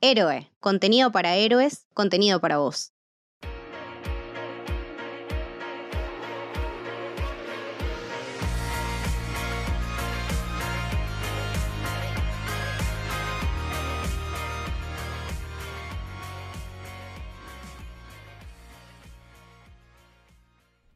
[0.00, 2.92] Héroe, contenido para héroes, contenido para vos.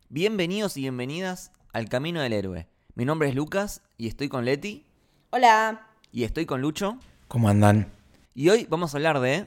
[0.08, 2.68] Bienvenidos y bienvenidas al Camino del Héroe.
[2.94, 4.86] Mi nombre es Lucas y estoy con Leti.
[5.30, 5.88] Hola.
[6.12, 6.98] Y estoy con Lucho.
[7.26, 8.01] ¿Cómo andan?
[8.34, 9.46] Y hoy vamos a hablar de...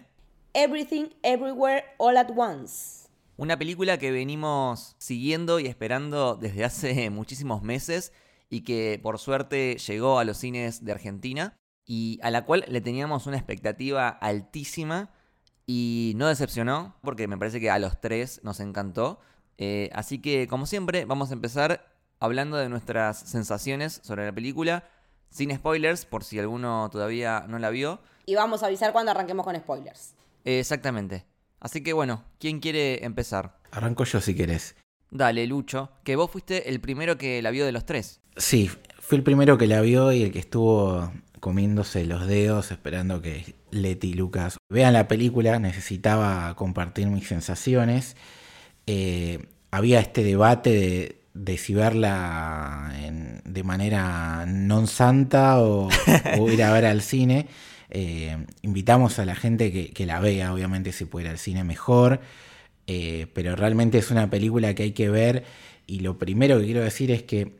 [0.54, 3.10] Everything, Everywhere, All at Once.
[3.36, 8.14] Una película que venimos siguiendo y esperando desde hace muchísimos meses
[8.48, 12.80] y que por suerte llegó a los cines de Argentina y a la cual le
[12.80, 15.10] teníamos una expectativa altísima
[15.66, 19.20] y no decepcionó porque me parece que a los tres nos encantó.
[19.58, 24.88] Eh, así que, como siempre, vamos a empezar hablando de nuestras sensaciones sobre la película,
[25.32, 28.00] sin spoilers, por si alguno todavía no la vio.
[28.26, 30.14] Y vamos a avisar cuando arranquemos con spoilers.
[30.44, 31.26] exactamente.
[31.60, 33.58] Así que bueno, ¿quién quiere empezar?
[33.72, 34.76] Arranco yo si querés.
[35.10, 38.22] Dale, Lucho, que vos fuiste el primero que la vio de los tres.
[38.36, 43.22] Sí, fui el primero que la vio y el que estuvo comiéndose los dedos esperando
[43.22, 45.60] que Leti y Lucas vean la película.
[45.60, 48.16] Necesitaba compartir mis sensaciones.
[48.88, 52.92] Eh, había este debate de, si verla
[53.44, 55.90] de manera non santa o,
[56.50, 57.48] ir a ver al cine.
[57.90, 62.20] Eh, invitamos a la gente que, la vea, obviamente si puede ir al cine mejor,
[62.88, 65.44] eh, pero realmente es una película que hay que ver
[65.88, 67.54] y lo primero que quiero decir es que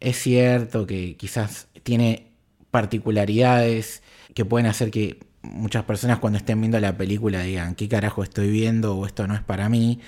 [0.00, 2.26] es cierto que quizás tiene
[2.70, 4.02] particularidades
[4.34, 8.50] que pueden hacer que muchas personas cuando estén viendo la película digan, ¿qué carajo estoy
[8.50, 8.96] viendo?
[8.96, 10.00] o esto no es para mí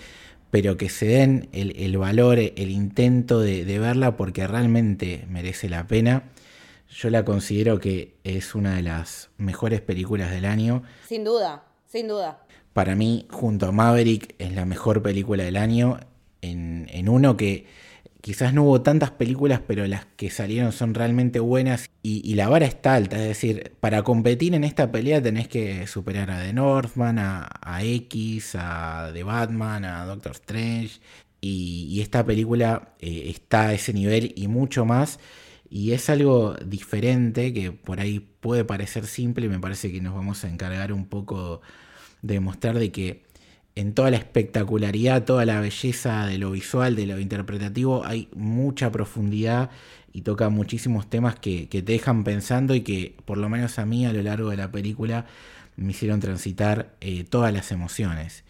[0.54, 6.22] pero que se den el, valor, el intento de, verla porque realmente merece la pena.
[6.94, 10.82] Yo la considero que es una de las mejores películas del año.
[11.08, 12.46] Sin duda, sin duda.
[12.72, 15.98] Para mí, junto a Maverick, es la mejor película del año
[16.40, 17.66] en uno que
[18.24, 22.64] quizás no hubo tantas películas, pero las que salieron son realmente buenas y, la vara
[22.64, 23.18] está alta.
[23.18, 28.56] Es decir, para competir en esta pelea tenés que superar a The Northman, a, X,
[28.58, 31.00] a The Batman, a Doctor Strange.
[31.42, 35.20] Y, esta película eh, está a ese nivel y mucho más.
[35.74, 39.48] Y es algo diferente que por ahí puede parecer simple.
[39.48, 41.62] Me parece que nos vamos a encargar un poco
[42.22, 43.24] de mostrar de que
[43.74, 48.92] en toda la espectacularidad, toda la belleza de lo visual, de lo interpretativo, hay mucha
[48.92, 49.70] profundidad
[50.12, 54.06] y toca muchísimos temas que, te dejan pensando y que por lo menos a mí
[54.06, 55.26] a lo largo de la película
[55.74, 58.44] me hicieron transitar eh, todas las emociones.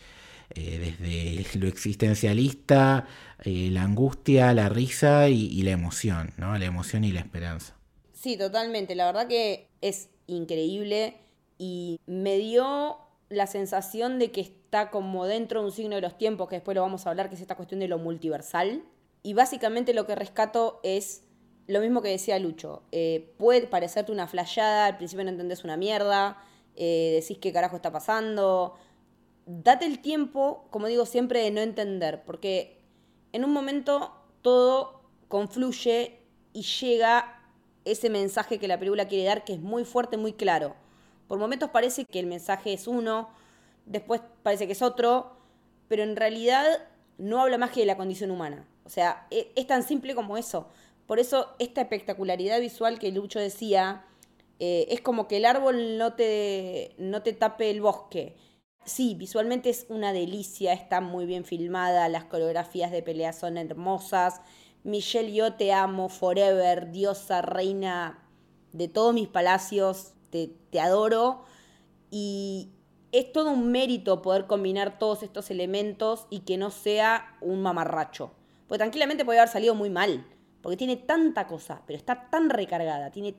[0.55, 3.07] Eh, desde lo existencialista,
[3.43, 6.57] eh, la angustia, la risa y, la emoción, ¿no?
[6.59, 7.75] La emoción y la esperanza.
[8.13, 8.95] Sí, totalmente.
[8.95, 11.17] La verdad que es increíble
[11.59, 16.17] y me dio la sensación de que está como dentro de un signo de los
[16.19, 18.83] tiempos, que después lo vamos a hablar, que es esta cuestión de lo multiversal.
[19.23, 21.23] Y básicamente lo que rescato es
[21.67, 22.83] lo mismo que decía Lucho.
[22.93, 26.39] Eh, puede parecerte una flayada, al principio no entendés una mierda,
[26.77, 28.75] eh, decís qué carajo está pasando.
[29.47, 32.81] Date el tiempo, como digo siempre, de no entender, porque
[33.33, 34.13] en un momento
[34.43, 36.21] todo confluye
[36.53, 37.43] y llega
[37.85, 40.75] ese mensaje que la película quiere dar, que es muy fuerte, muy claro.
[41.29, 43.29] Por momentos parece que el mensaje es uno,
[43.87, 45.37] después parece que es otro,
[45.89, 46.65] pero en realidad
[47.19, 48.67] no habla más que de la condición humana.
[48.85, 50.69] O sea, e, es, tan simple como eso.
[51.07, 54.05] Por eso esta espectacularidad visual que Lucho decía,
[54.59, 58.37] eh, es como que el árbol no te, no te tape el bosque.
[58.85, 64.43] Sí, visualmente es una delicia, está muy bien filmada, las coreografías de pelea son hermosas.
[64.83, 68.25] Michelle, yo te amo, forever, diosa, reina
[68.73, 71.45] de todos mis palacios, te, adoro.
[72.11, 72.73] Y
[73.13, 78.33] es todo un mérito poder combinar todos estos elementos y que no sea un mamarracho.
[78.69, 80.27] Porque tranquilamente puede haber salido muy mal,
[80.61, 83.35] porque tiene tanta cosa, pero está tan recargada, tiene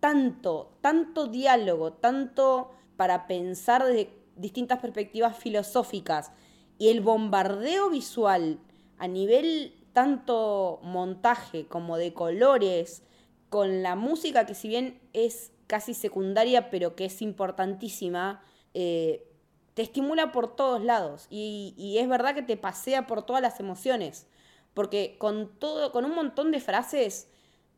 [0.00, 6.32] tanto, tanto diálogo, tanto para pensar desde distintas perspectivas filosóficas
[6.78, 8.58] y el bombardeo visual
[8.98, 13.02] a nivel tanto montaje como de colores,
[13.48, 18.42] con la música que si bien es casi secundaria, pero que es importantísima,
[18.74, 19.30] eh,
[19.74, 21.26] te estimula por todos lados.
[21.30, 24.26] Y, es verdad que te pasea por todas las emociones.
[24.74, 27.28] Porque con todo, con un montón de frases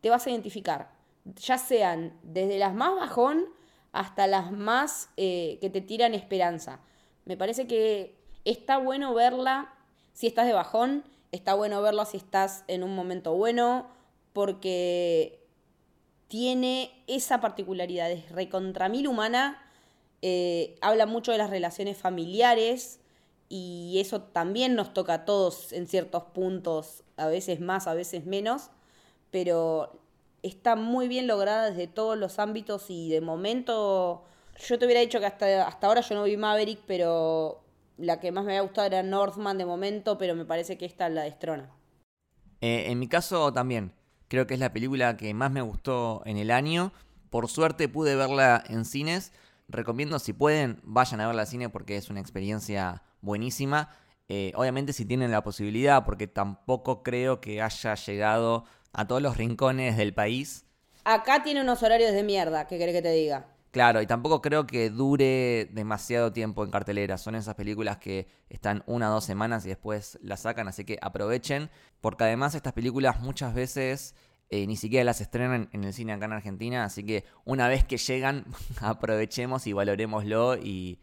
[0.01, 0.95] te vas a identificar.
[1.37, 3.47] Ya sean desde las más bajón
[3.99, 6.81] hasta las más eh, que te tiran esperanza.
[7.25, 8.15] Me parece que
[8.45, 9.73] está bueno verla
[10.13, 13.89] si estás de bajón, está bueno verla si estás en un momento bueno,
[14.33, 15.41] porque
[16.29, 19.63] tiene esa particularidad, es recontra mil humana,
[20.23, 22.99] Eh, habla mucho de las relaciones familiares
[23.51, 28.25] y eso también nos toca a todos en ciertos puntos, a veces más, a veces
[28.25, 28.71] menos,
[29.31, 30.01] pero
[30.49, 34.25] está muy bien lograda desde todos los ámbitos y de momento
[34.59, 37.63] yo te hubiera dicho que hasta, hasta ahora yo no vi Maverick, pero
[37.99, 41.09] la que más me había gustado era Northman de momento, pero me parece que esta
[41.09, 41.71] la destrona.
[42.61, 43.93] Eh, en mi caso también,
[44.29, 46.93] creo que es la película que más me gustó en el año.
[47.31, 49.33] Por suerte pude verla en cines.
[49.69, 53.91] Recomiendo si pueden, vayan a verla al cine porque es una experiencia buenísima.
[54.29, 58.65] Eh, obviamente si tienen la posibilidad, porque tampoco creo que haya llegado
[58.97, 60.65] a todos los rincones del país.
[61.05, 63.47] Acá tiene unos horarios de mierda, ¿qué querés que te diga?
[63.71, 67.19] Claro, y tampoco creo que dure demasiado tiempo en cartelera.
[67.19, 70.99] Son esas películas que están una o dos semanas y después las sacan, así que
[71.03, 71.69] aprovechen,
[72.01, 74.15] porque además estas películas muchas veces
[74.49, 77.85] eh, ni siquiera las estrenan en el cine acá en Argentina, así que una vez
[77.85, 78.47] que llegan,
[78.81, 81.03] aprovechemos y valorémoslo y,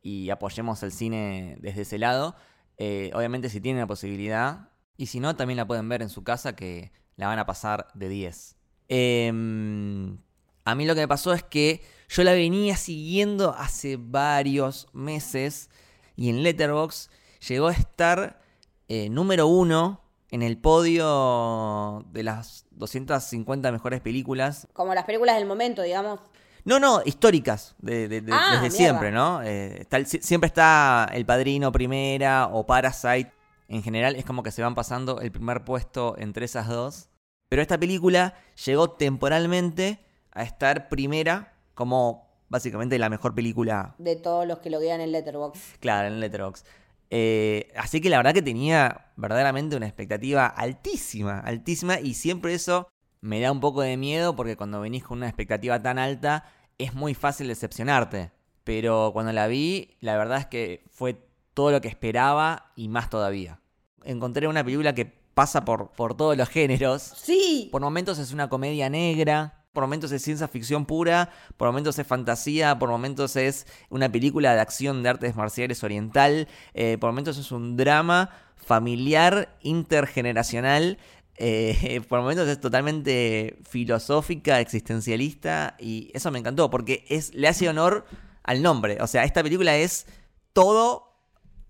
[0.00, 2.36] y apoyemos el cine desde ese lado.
[2.78, 6.24] Eh, obviamente si tienen la posibilidad, y si no, también la pueden ver en su
[6.24, 8.56] casa que la van a pasar de 10.
[8.88, 10.18] Em,
[10.64, 15.70] a mí lo que me pasó es que yo la venía siguiendo hace varios meses
[16.16, 17.10] y en Letterboxd
[17.48, 18.40] llegó a estar
[18.88, 20.00] eh, número uno
[20.30, 24.66] en el podio de las 250 mejores películas.
[24.72, 26.20] Como las películas del momento, digamos.
[26.64, 28.70] No, no, históricas, de, Ah, desde mierda.
[28.70, 29.42] siempre, ¿no?
[29.42, 33.30] Eh, está siempre está El Padrino Primera o Parasite.
[33.68, 37.08] En general es como que se van pasando el primer puesto entre esas dos.
[37.48, 38.34] Pero esta película
[38.64, 44.78] llegó temporalmente a estar primera como básicamente la mejor película, De todos los que lo
[44.80, 45.78] vean en Letterboxd.
[45.80, 46.64] claro, en Letterboxd.
[47.10, 52.00] Eh, así que la verdad que tenía verdaderamente una expectativa altísima, altísima.
[52.00, 52.88] Y siempre eso
[53.20, 56.44] me da un poco de miedo porque cuando venís con una expectativa tan alta
[56.78, 58.32] es muy fácil decepcionarte.
[58.64, 61.23] Pero cuando la vi, la verdad es que fue
[61.54, 63.60] todo lo que esperaba y más todavía.
[64.04, 67.02] Encontré una película que pasa por, por todos los géneros.
[67.16, 71.98] Sí, Por momentos es una comedia negra, por momentos es ciencia ficción pura, por momentos
[71.98, 77.10] es fantasía, por momentos es una película de acción de artes marciales oriental, eh, por
[77.10, 80.98] momentos es un drama familiar intergeneracional,
[81.36, 87.68] eh, por momentos es totalmente filosófica, existencialista y eso me encantó porque es, le hace
[87.68, 88.06] honor
[88.44, 88.98] al nombre.
[89.00, 90.06] O sea, esta película es
[90.52, 91.13] todo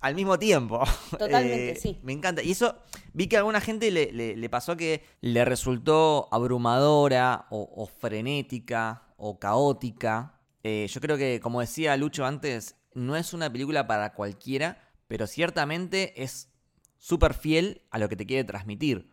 [0.04, 0.82] al mismo tiempo.
[1.10, 1.98] Totalmente, Eh, sí.
[2.02, 2.42] Me encanta.
[2.42, 2.76] Y eso
[3.12, 7.86] vi que a alguna gente le, le- le pasó que le resultó abrumadora o, o
[7.86, 10.40] frenética o caótica.
[10.62, 14.78] Eh, yo creo que, como decía Lucho antes, no es una película para cualquiera,
[15.08, 16.50] pero ciertamente es
[16.98, 19.10] súper fiel a lo que te quiere transmitir.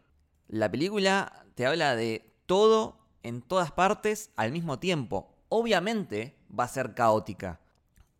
[0.47, 5.35] La película te habla de todo en todas partes al mismo tiempo.
[5.49, 7.59] Obviamente va a ser caótica.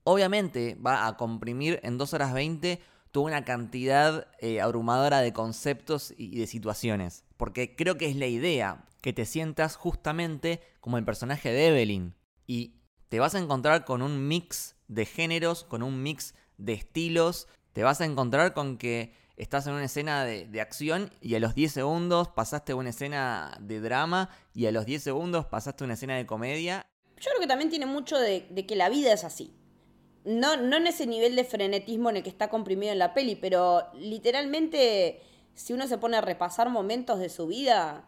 [0.03, 2.81] Obviamente va a comprimir en 2 horas 20
[3.12, 7.24] toda una cantidad eh, abrumadora de conceptos y de situaciones.
[7.38, 12.15] Porque creo que es la idea, que te sientas justamente como el personaje de Evelyn.
[12.48, 12.75] Y
[13.09, 17.48] te vas a encontrar con un mix de géneros, con un mix de estilos.
[17.74, 21.56] Te vas a encontrar con que estás en una escena de, acción y a los
[21.56, 26.15] 10 segundos pasaste una escena de drama y a los 10 segundos pasaste una escena
[26.15, 26.86] de comedia.
[27.18, 29.61] yo creo que también tiene mucho de que la vida es así.
[30.24, 33.36] No, no en ese nivel de frenetismo en el que está comprimido en la peli,
[33.36, 35.20] pero literalmente,
[35.56, 38.08] si uno se pone a repasar momentos de su vida,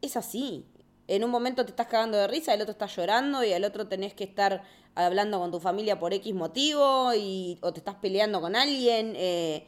[0.00, 0.66] es así.
[1.06, 3.86] En un momento te estás cagando de risa, el otro está llorando y al otro
[3.86, 4.62] tenés que estar
[4.94, 9.14] hablando con tu familia por X motivo y, o te estás peleando con alguien.
[9.16, 9.66] eh,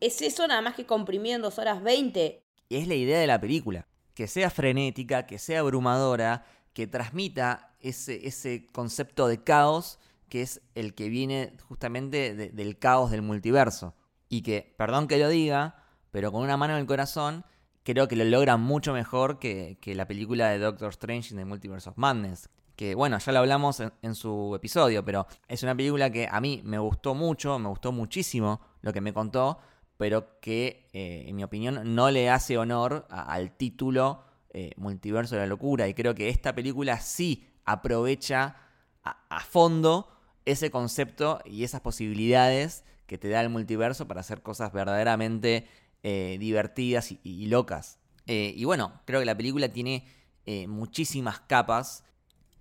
[0.00, 2.42] es eso nada más que comprimido en 2 horas 20.
[2.68, 3.86] Y es la idea de la película.
[4.14, 10.60] Que sea frenética, que sea abrumadora, que transmita ese, ese concepto de caos que es
[10.74, 13.94] el que viene justamente de- del caos del multiverso.
[14.28, 17.44] Y que, perdón que lo diga, pero con una mano en el corazón,
[17.82, 21.44] creo que lo logra mucho mejor que, que la película de Doctor Strange in the
[21.44, 22.48] Multiverse of Madness.
[22.76, 26.40] Que bueno, ya lo hablamos en, en su episodio, pero es una película que a
[26.40, 29.58] mí me gustó mucho, me gustó muchísimo lo que me contó,
[29.96, 35.42] pero que eh, en mi opinión no le hace honor al título eh, Multiverso de
[35.42, 35.86] la Locura.
[35.86, 38.56] Y creo que esta película sí aprovecha
[39.04, 40.08] a fondo
[40.44, 45.66] ese concepto y esas posibilidades que te da el multiverso para hacer cosas verdaderamente
[46.02, 47.98] eh, divertidas y, locas.
[48.26, 50.06] Eh, y bueno, creo que la película tiene
[50.46, 52.04] eh, muchísimas capas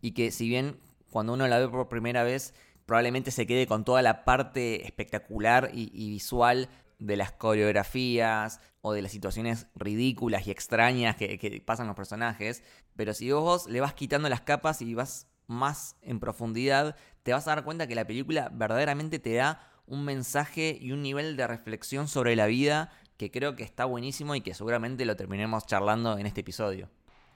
[0.02, 2.54] y que si bien cuando uno la ve por primera vez
[2.86, 8.94] probablemente se quede con toda la parte espectacular y, y visual de las coreografías o
[8.94, 12.64] de las situaciones ridículas y extrañas que, que pasan los personajes,
[12.96, 17.48] pero si vos le vas quitando las capas y vas más en profundidad, te vas
[17.48, 21.48] a dar cuenta que la película verdaderamente te da un mensaje y un nivel de
[21.48, 26.18] reflexión sobre la vida que creo que está buenísimo y que seguramente lo terminemos charlando
[26.18, 26.90] en este episodio.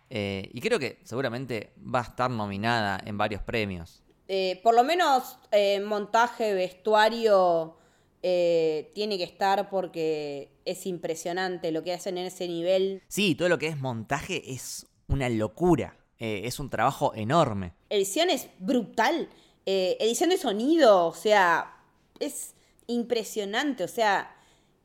[0.10, 4.04] Eh, y creo que seguramente va a estar nominada en varios premios.
[4.28, 7.78] Eh, por lo menos eh, montaje, vestuario
[8.22, 13.02] tiene que estar porque es impresionante lo que hacen en ese nivel.
[13.08, 15.96] Sí, todo lo que es montaje es una locura.
[16.20, 17.74] Eh, es un trabajo enorme.
[17.90, 19.30] Edición es brutal.
[19.66, 21.78] Eh, edición de sonido, o sea,
[22.20, 22.54] es
[22.88, 24.34] impresionante, o sea,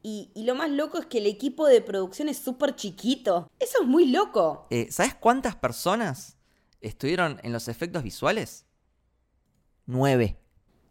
[0.03, 3.49] y, y lo más loco es que el equipo de producción es súper chiquito.
[3.61, 4.67] Eso es muy loco.
[4.71, 6.37] Eh, ¿Sabes cuántas personas
[6.81, 8.67] estuvieron en los efectos visuales?
[9.87, 10.37] Nueve.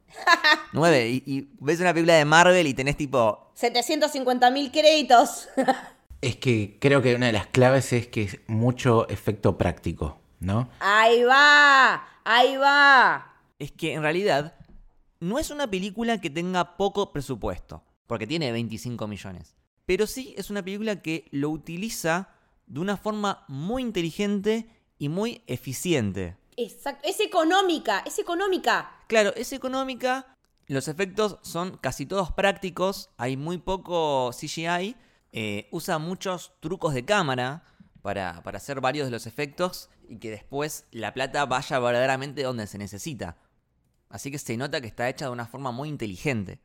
[0.74, 1.10] Nueve.
[1.10, 5.50] Y, y ves una película de Marvel y tenés tipo 750 mil créditos.
[6.22, 10.70] Es que creo que una de las claves es que es mucho efecto práctico, ¿no?
[10.80, 13.34] ahí va, ahí va.
[13.60, 14.56] es que en realidad
[15.22, 19.56] no es una película que tenga poco presupuesto, porque tiene 25 millones.
[19.86, 22.30] Pero sí es una película que lo utiliza
[22.66, 24.68] de una forma muy inteligente
[24.98, 26.38] y muy eficiente.
[26.58, 28.92] Exacto, es económica, es económica.
[29.08, 34.96] Claro, es económica, los efectos son casi todos prácticos, hay muy poco CGI,
[35.34, 37.64] eh, usa muchos trucos de cámara
[38.02, 42.68] para, para hacer varios de los efectos y que después la plata vaya verdaderamente donde
[42.68, 43.38] se necesita.
[44.10, 46.60] Así que se nota que está hecha de una forma muy inteligente.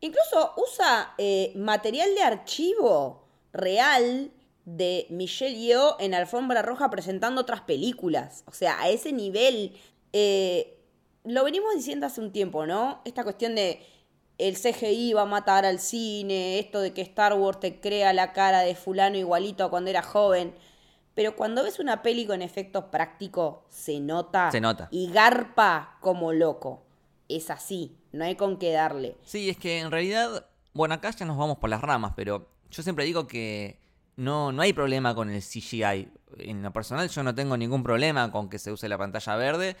[0.00, 4.32] Incluso usa eh, material de archivo real
[4.64, 8.44] de Michelle Yeoh en Alfombra Roja presentando otras películas.
[8.46, 9.76] O sea, a ese nivel.
[10.12, 10.78] eh,
[11.24, 13.00] lo venimos diciendo hace un tiempo, ¿no?
[13.04, 13.80] Esta cuestión de
[14.38, 18.32] el CGI va a matar al cine, esto de que Star Wars te crea la
[18.32, 20.54] cara de fulano igualito a cuando era joven.
[21.14, 24.50] Pero cuando ves una peli con efectos prácticos, se nota.
[24.50, 24.88] Se nota.
[24.90, 26.84] Y garpa como loco.
[27.28, 29.16] Es así, no hay con qué darle.
[29.24, 32.82] Sí, es que en realidad, bueno, acá ya nos vamos por las ramas, pero yo
[32.82, 33.80] siempre digo que
[34.16, 36.10] no, no hay problema con el CGI.
[36.38, 39.76] En lo personal yo no tengo ningún problema con que se use la pantalla verde,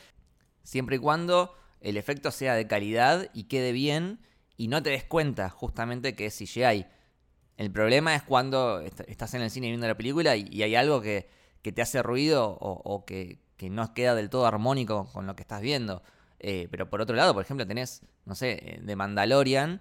[0.62, 4.20] siempre y cuando el efecto sea de calidad y quede bien
[4.56, 6.86] y no te des cuenta justamente que es CGI.
[7.56, 11.00] El problema es cuando est- estás en el cine viendo la película y, hay algo
[11.00, 11.28] que,
[11.62, 15.42] que te hace ruido o, que, que no queda del todo armónico con lo que
[15.42, 16.02] estás viendo.
[16.40, 19.80] Eh, pero por otro lado, por ejemplo, tenés, no sé, eh, de Mandalorian,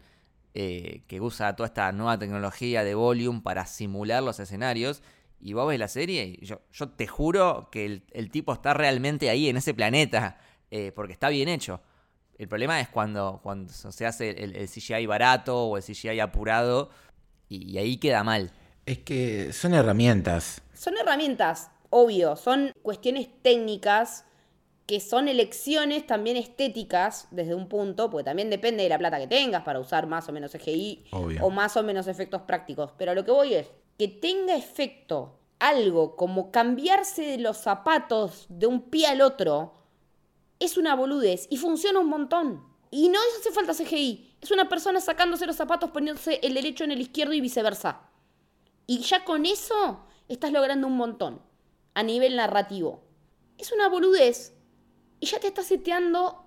[0.54, 5.02] eh, que usa toda esta nueva tecnología de volume para simular los escenarios.
[5.40, 8.74] Y vos ves la serie y yo, yo te juro que el, el tipo está
[8.76, 10.38] realmente ahí, en ese planeta,
[10.70, 11.82] eh, porque está bien hecho.
[12.38, 16.90] El problema es cuando, cuando se hace el, el CGI barato o el CGI apurado
[17.52, 18.52] y, y ahí queda mal.
[18.86, 20.62] Es que son herramientas.
[20.74, 24.26] Son herramientas, obvio, son cuestiones técnicas
[24.92, 29.28] que son elecciones también estéticas desde un punto, porque también depende de la plata que
[29.28, 31.46] tengas para usar más o menos CGI Obvio.
[31.46, 32.92] o más o menos efectos prácticos.
[32.98, 38.66] Pero lo que voy es que tenga efecto algo como cambiarse de los zapatos de
[38.66, 39.76] un pie al otro,
[40.60, 42.71] es una boludez y funciona un montón.
[42.92, 46.92] Y no hace falta CGI, es una persona sacándose los zapatos, poniéndose el derecho en
[46.92, 48.02] el izquierdo y viceversa.
[48.86, 51.42] Y ya con eso estás logrando un montón
[51.94, 53.02] a nivel narrativo.
[53.58, 54.54] Es una boludez
[55.22, 56.44] y ya te estás seteando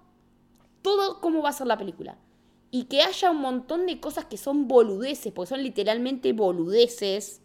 [0.82, 2.18] todo cómo va a ser la película.
[2.70, 7.40] Y que haya un montón de cosas que son boludeces, porque son literalmente boludeces.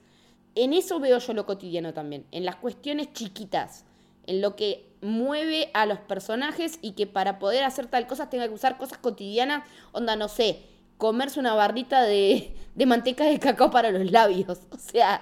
[0.56, 3.86] En eso veo yo lo cotidiano también, en las cuestiones chiquitas,
[4.26, 8.48] en lo que mueve a los personajes y que para poder hacer tal cosa tenga
[8.48, 10.64] que usar cosas cotidianas, onda, no sé,
[10.98, 14.60] comerse una barrita de, de manteca de cacao para los labios.
[14.72, 15.22] O sea,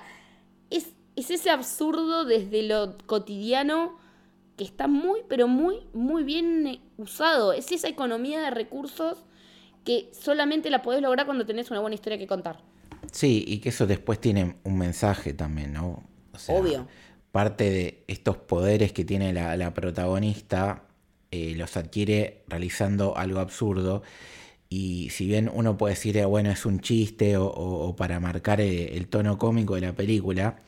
[0.69, 3.97] es, es ese absurdo desde lo cotidiano
[4.57, 7.53] que está muy, pero muy, muy bien eh, usado.
[7.53, 9.23] Es esa economía de recursos
[9.85, 12.59] que solamente la podés lograr cuando tenés una buena historia que contar.
[13.11, 16.03] Sí, y que eso después tiene un mensaje también, ¿no?
[16.33, 16.87] O sea, Obvio.
[17.31, 20.83] Parte de estos poderes que tiene la, protagonista
[21.31, 24.03] eh, los adquiere realizando algo absurdo.
[24.69, 28.97] Y si bien uno puede decir, eh, bueno, es un chiste o, para marcar eh,
[28.97, 30.61] el tono cómico de la película,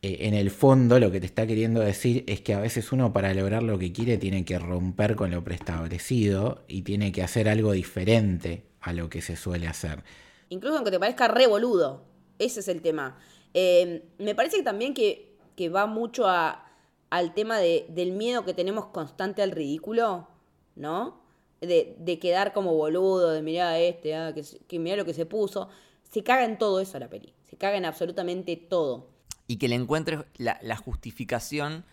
[0.00, 3.12] eh, en el fondo lo que te está queriendo decir es que a veces uno
[3.12, 7.48] para lograr lo que quiere tiene que romper con lo preestablecido y tiene que hacer
[7.48, 10.04] algo diferente a lo que se suele hacer.
[10.48, 12.04] Incluso aunque te parezca re boludo.
[12.38, 13.18] Ese es el tema.
[13.54, 15.27] Me parece también que,
[15.58, 16.64] que va mucho a-
[17.10, 20.28] al tema de- del miedo que tenemos constante al ridículo,
[20.76, 21.20] ¿no?
[21.60, 25.12] De, de quedar como boludo, de mirar a este, ah, que, que mira lo que
[25.14, 25.68] se puso.
[26.10, 27.34] Se caga en todo eso la peli.
[27.50, 29.08] Se caga en absolutamente todo.
[29.50, 31.84] y que le encuentres la, la justificación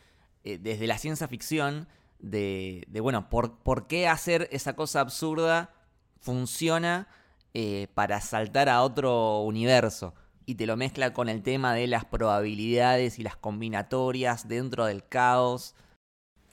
[0.43, 1.87] eh, desde la ciencia ficción
[2.19, 5.73] de, de, bueno, por, por, qué hacer esa cosa absurda
[6.19, 7.07] funciona
[7.53, 10.13] eh, para saltar a otro universo.
[10.45, 15.07] Y te lo mezcla con el tema de las probabilidades y las combinatorias dentro del
[15.07, 15.75] caos.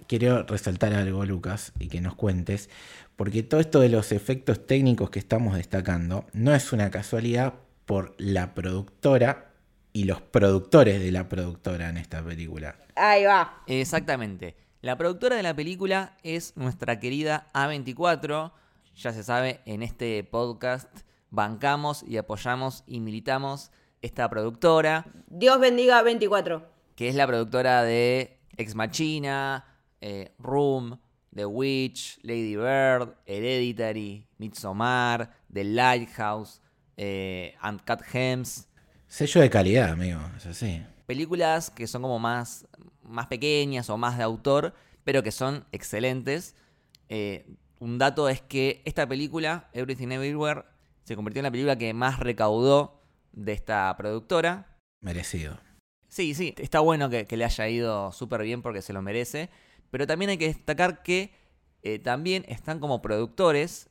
[0.07, 2.71] Quiero resaltar algo, Lucas, y que nos cuentes,
[3.17, 8.15] porque todo esto de los efectos técnicos que estamos destacando no es una casualidad por
[8.19, 9.53] la productora
[9.93, 12.77] y los productores de la productora en esta película.
[12.97, 13.63] Ahí va.
[13.67, 14.57] Exactamente.
[14.81, 18.53] La productora de la película es nuestra querida A24.
[18.97, 20.89] Ya se sabe, en este podcast
[21.31, 23.71] bancamos y apoyamos y militamos
[24.03, 25.07] esta productora.
[25.29, 26.65] Dios bendiga A24.
[26.95, 29.65] Que es la productora de Ex Machina,
[30.01, 30.99] eh, Room,
[31.35, 36.61] The Witch, Lady Bird, Hereditary, Midsommar, The Lighthouse,
[36.97, 38.69] eh, Uncut Gems.
[39.07, 40.83] Sello de calidad, amigo, es así.
[41.07, 42.67] Películas que son como más,
[43.03, 46.55] más pequeñas o más de autor, pero que son excelentes.
[47.09, 47.47] Eh,
[47.79, 50.65] un dato es que esta película, Everything Everywhere,
[51.05, 53.02] se convirtió en la película que más recaudó
[53.33, 54.79] de esta productora.
[55.01, 55.59] Merecido.
[56.09, 59.51] Sí, sí, está bueno que, le haya ido súper bien porque se lo merece.
[59.91, 61.33] Pero también hay que destacar que
[61.83, 63.89] eh, también están como productores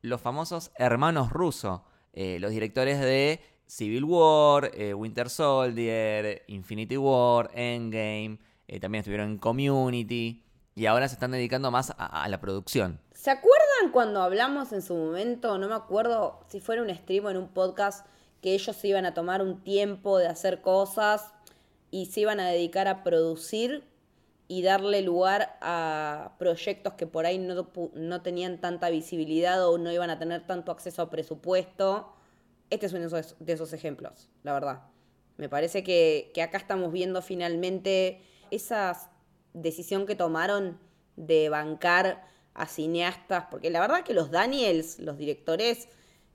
[0.00, 1.80] los famosos hermanos rusos,
[2.12, 8.38] eh, los directores de Civil War, eh, Winter Soldier, Infinity War, Endgame,
[8.80, 10.42] también estuvieron en Community
[10.74, 13.00] y ahora se están dedicando más a, la producción.
[13.12, 17.30] ¿Se acuerdan cuando hablamos en su momento, no me acuerdo si fuera un stream o
[17.30, 18.06] en un podcast,
[18.42, 21.32] que ellos se iban a tomar un tiempo de hacer cosas
[21.90, 23.84] y se iban a dedicar a producir
[24.48, 29.90] y darle lugar a proyectos que por ahí no, no, tenían tanta visibilidad o no
[29.92, 32.12] iban a tener tanto acceso a presupuesto.
[32.68, 34.82] Este es uno de esos, ejemplos, la verdad.
[35.36, 38.20] Me parece que, que acá estamos viendo finalmente
[38.50, 39.10] esa
[39.54, 40.78] decisión que tomaron
[41.16, 45.88] de bancar a cineastas, porque la verdad que los Daniels, los directores,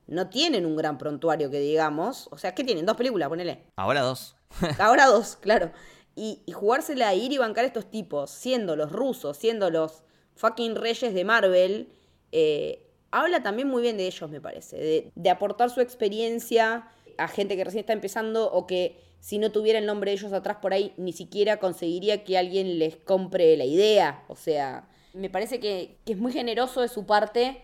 [0.07, 2.27] no tienen un gran prontuario que digamos.
[2.31, 2.85] O sea, ¿qué tienen?
[2.85, 3.65] Dos películas, ponele.
[3.75, 4.35] Ahora dos.
[4.79, 5.71] Ahora dos, claro
[6.17, 10.01] y, jugársela a ir y bancar a estos tipos, siendo los rusos, siendo los
[10.35, 11.89] fucking reyes de Marvel,
[12.31, 17.55] eh, habla también muy bien de ellos, me parece, de, aportar su experiencia a gente
[17.55, 20.73] que recién está empezando o que si no tuviera el nombre de ellos atrás por
[20.73, 24.23] ahí, ni siquiera conseguiría que alguien les compre la idea.
[24.27, 27.61] O sea, me parece que, que, es muy generoso de su parte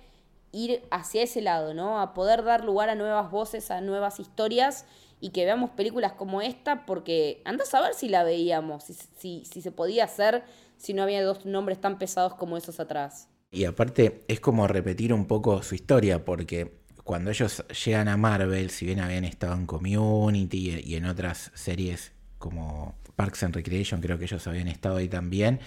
[0.53, 1.99] ir hacia ese lado, ¿no?
[1.99, 4.85] A poder dar lugar a nuevas voces, a nuevas historias
[5.19, 9.43] y que veamos películas como esta, porque anda a saber si la veíamos, si, si,
[9.45, 10.43] si se podía hacer,
[10.77, 13.27] si no había dos nombres tan pesados como esos atrás.
[13.51, 18.69] Y aparte es como repetir un poco su historia, porque cuando ellos llegan a Marvel,
[18.69, 24.17] si bien habían estado en Community y en otras series como Parks and Recreation, creo
[24.17, 25.59] que ellos habían estado ahí también,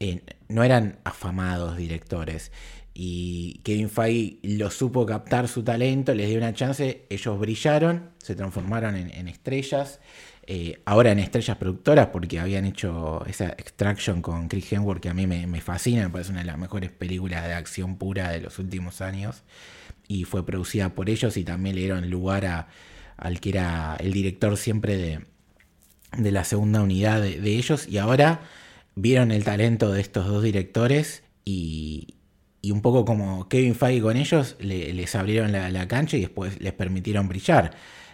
[0.00, 2.50] eh, no eran afamados directores
[2.94, 8.34] y Kevin Feige lo supo captar su talento, les dio una chance, ellos brillaron, se
[8.34, 10.00] transformaron en, estrellas,
[10.46, 15.14] eh, ahora en estrellas productoras porque habían hecho esa Extraction con Chris Hemsworth que a
[15.14, 18.58] mí me, fascina, me parece una de las mejores películas de acción pura de los
[18.58, 19.42] últimos años
[20.06, 22.68] y fue producida por ellos y también le dieron lugar
[23.16, 25.20] al que era el director siempre de,
[26.18, 28.42] de la segunda unidad de, de ellos y ahora
[28.94, 32.16] vieron el talento de estos dos directores y,
[32.62, 36.72] y un poco como Kevin Feige con ellos, les abrieron la, cancha y después les
[36.72, 37.72] permitieron brillar.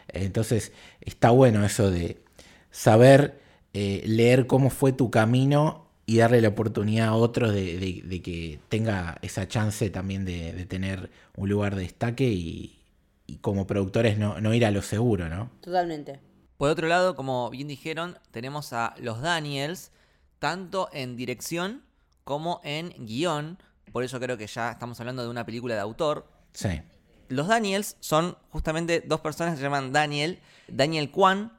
[0.09, 2.23] Entonces está bueno eso de
[2.71, 3.39] saber
[3.75, 9.19] eh, leer cómo fue tu camino y darle la oportunidad a otros de, que tenga
[9.21, 12.75] esa chance también de, tener un lugar de destaque y,
[13.43, 15.51] como productores no, no ir a lo seguro, ¿no?
[15.61, 16.21] Totalmente.
[16.57, 19.93] Por otro lado, como bien dijeron, tenemos a los Daniels,
[20.39, 21.83] tanto en dirección
[22.25, 23.59] como en guion
[23.93, 26.27] por eso creo que ya estamos hablando de una película de autor.
[26.53, 26.81] Sí.
[27.29, 30.41] Los Daniels son justamente dos personas que se llaman Daniel.
[30.69, 31.59] Daniel Kwan,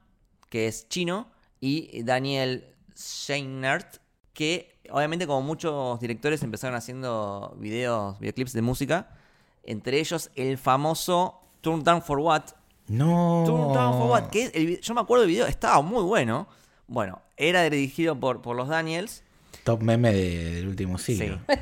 [0.50, 1.28] que es chino,
[1.60, 3.98] y Daniel Scheinert,
[4.34, 9.16] que obviamente como muchos directores empezaron haciendo videos, videoclips de música.
[9.64, 12.44] Entre ellos el famoso Turn Down for What.
[12.88, 13.44] No.
[13.46, 14.30] Turn Down for What.
[14.30, 16.48] Que yo me acuerdo del video, estaba muy bueno.
[16.88, 19.24] Bueno, era dirigido por, por los Daniels.
[19.64, 21.40] Top meme del último siglo.
[21.48, 21.56] Sí.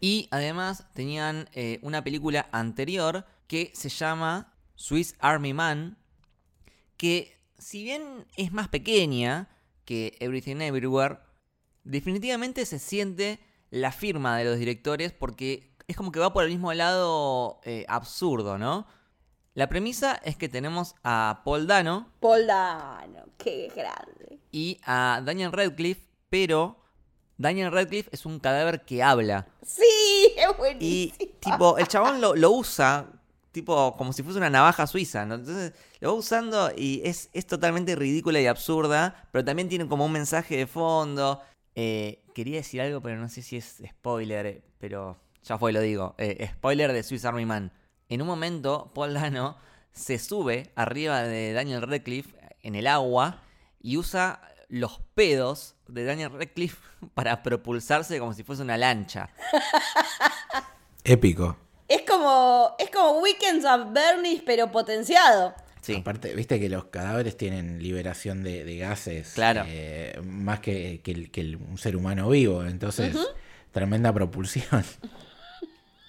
[0.00, 5.98] Y además tenían eh, una película anterior que se llama Swiss Army Man,
[6.96, 9.48] que si bien es más pequeña
[9.84, 11.18] que Everything Everywhere,
[11.84, 16.50] definitivamente se siente la firma de los directores porque es como que va por el
[16.50, 18.86] mismo lado eh, absurdo, ¿no?
[19.54, 22.12] La premisa es que tenemos a Paul Dano.
[22.20, 24.38] Paul Dano, qué grande.
[24.52, 26.80] Y a Daniel Radcliffe, pero
[27.40, 29.46] Daniel Radcliffe es un cadáver que habla.
[29.62, 29.82] Sí,
[30.36, 31.30] es Y buenísimo.
[31.40, 33.06] tipo, el chabón lo, lo usa,
[33.50, 35.36] tipo, como si fuese una navaja suiza, ¿no?
[35.36, 40.04] Entonces, lo va usando y es, es totalmente ridícula y absurda, pero también tiene como
[40.04, 41.40] un mensaje de fondo.
[41.74, 46.14] Eh, quería decir algo, pero no sé si es spoiler, pero ya fue, lo digo.
[46.18, 47.72] Eh, spoiler de Swiss Army Man.
[48.10, 49.56] En un momento, Paul Dano
[49.92, 53.40] se sube arriba de Daniel Radcliffe en el agua
[53.80, 56.78] y usa los pedos de Daniel Radcliffe
[57.14, 59.28] para propulsarse como si fuese una lancha.
[61.04, 61.56] Épico.
[61.88, 65.54] Es como, es como Weekends of Bernie's, pero potenciado.
[65.80, 65.96] Sí.
[65.96, 69.64] Aparte, viste que los cadáveres tienen liberación de, de gases Claro.
[69.66, 72.62] eh, más que, que un ser humano vivo.
[72.64, 73.16] Entonces,
[73.72, 74.84] tremenda propulsión.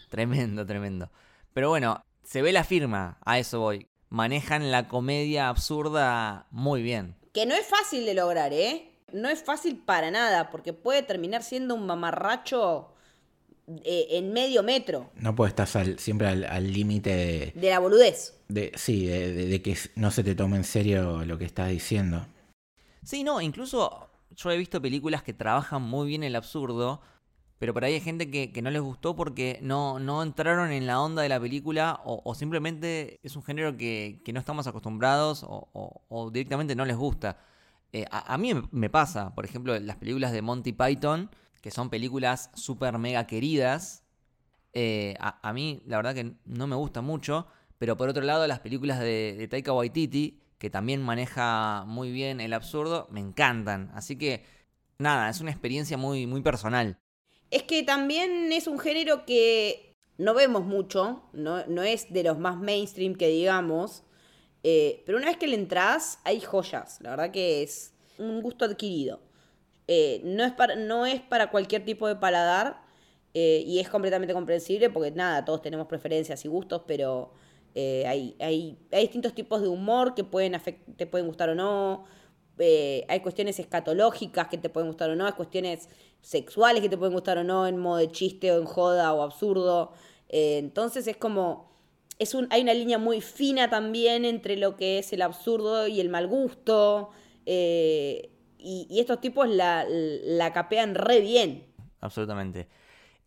[0.09, 1.09] Tremendo, tremendo.
[1.53, 3.87] Pero bueno, se ve la firma, a eso voy.
[4.09, 7.15] Manejan la comedia absurda muy bien.
[7.33, 8.91] Que no es fácil de lograr, ¿eh?
[9.13, 12.93] No es fácil para nada, porque puede terminar siendo un mamarracho
[13.83, 17.79] eh, en medio metro No puedes estar al- siempre al al límite de, de la
[17.79, 18.37] boludez.
[18.49, 21.69] de- sí, de, de- de que no se te tome en serio lo que estás
[21.69, 22.25] diciendo.
[23.03, 27.01] Sí, no, incluso yo he visto películas que trabajan muy bien el absurdo,
[27.61, 31.21] pero por ahí hay gente que, no les gustó porque no, entraron en la onda
[31.21, 36.85] de la película o, simplemente es un género que, no estamos acostumbrados o, directamente no
[36.85, 37.37] les gusta.
[37.93, 41.29] Eh, a, mí me- pasa, por ejemplo, las películas de Monty Python,
[41.61, 44.05] que son películas súper mega queridas,
[44.73, 47.45] eh, a, a mí la verdad que no me gusta mucho,
[47.77, 52.41] pero por otro lado las películas de, de Taika Waititi, que también maneja muy bien
[52.41, 53.91] el absurdo, me encantan.
[53.93, 54.45] Así que
[54.97, 56.97] nada, es una experiencia muy, muy personal.
[57.51, 62.39] Es que también es un género que no vemos mucho, no, no es de los
[62.39, 64.03] más mainstream que digamos,
[64.63, 68.65] eh, pero una vez que le entras hay joyas, la verdad que es un gusto
[68.65, 69.19] adquirido.
[69.87, 72.81] Eh, no, es para, no es para cualquier tipo de paladar
[73.33, 77.33] eh, y es completamente comprensible porque nada, todos tenemos preferencias y gustos, pero
[77.75, 80.61] hay, hay, hay distintos tipos de humor que pueden
[80.97, 82.05] te pueden gustar o no.
[82.59, 85.89] Hay cuestiones escatológicas que te pueden gustar o no, hay cuestiones
[86.21, 89.21] sexuales que te pueden gustar o no, en modo de chiste o en joda o
[89.21, 89.93] absurdo.
[90.29, 91.69] Eh, entonces es como.
[92.19, 95.99] Es un, hay una línea muy fina también entre lo que es el absurdo y
[95.99, 97.09] el mal gusto.
[97.45, 98.29] eh,
[98.63, 101.65] y, y estos tipos la, la capean re bien.
[101.99, 102.67] Absolutamente.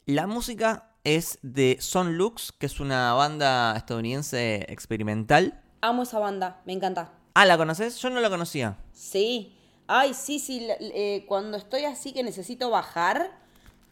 [0.06, 5.60] La música es de Son Lux, que es una banda estadounidense experimental.
[5.80, 7.12] Amo esa banda, me encanta.
[7.34, 7.98] Ah, ¿la conoces?
[7.98, 8.78] Yo no la conocía.
[8.92, 9.58] Sí.
[9.86, 10.66] Ay, sí, sí.
[10.68, 13.30] eh, cuando estoy así que necesito bajar,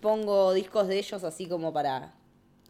[0.00, 2.14] pongo discos de ellos así como para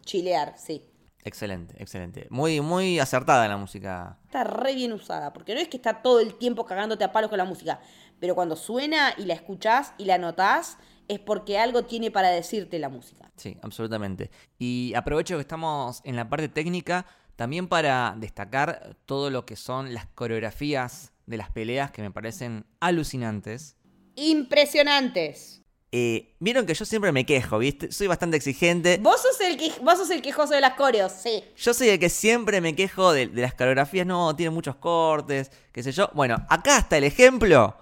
[0.05, 0.85] chilear, sí.
[1.25, 2.27] Excelente, excelente.
[2.31, 4.19] Muy, muy acertada la música.
[4.25, 7.31] Está re bien usada, porque no es que está todo el tiempo cagándote a palos
[7.31, 7.81] con la música,
[8.19, 12.79] pero cuando suena y la escuchás y la notás, es porque algo tiene para decirte
[12.79, 13.31] la música.
[13.37, 14.31] Sí, absolutamente.
[14.59, 17.07] Y aprovecho que estamos en la parte técnica
[17.37, 22.67] también para destacar todo lo que son las coreografías de las peleas que me parecen
[22.81, 23.77] alucinantes.
[24.17, 25.63] Impresionantes.
[25.95, 27.93] Eh, Vieron que yo siempre me quejo, ¿viste?
[27.93, 28.99] Soy bastante exigente.
[29.03, 31.45] Vos sos el que vos sos el quejoso de las coreos, sí.
[31.57, 35.51] Yo soy el que siempre me quejo de, de las coreografías, no, tiene muchos cortes,
[35.71, 36.09] qué sé yo.
[36.15, 37.77] Bueno, acá está el ejemplo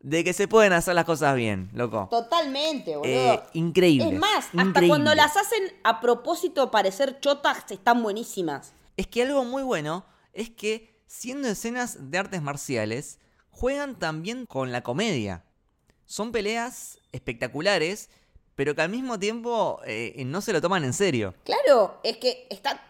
[0.00, 2.06] de que se pueden hacer las cosas bien, loco.
[2.10, 3.12] Totalmente, boludo.
[3.12, 4.10] Eh, increíble.
[4.10, 8.72] es más, hasta cuando las hacen a propósito parecer chotas, están buenísimas.
[8.96, 13.18] Es que algo muy bueno es que, siendo escenas de artes marciales,
[13.50, 15.44] juegan también con la comedia.
[16.04, 18.10] Son peleas espectaculares,
[18.54, 21.34] pero que al mismo tiempo eh, no se lo toman en serio.
[21.44, 22.80] Claro, es que está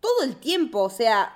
[0.00, 1.32] todo el tiempo, o sea,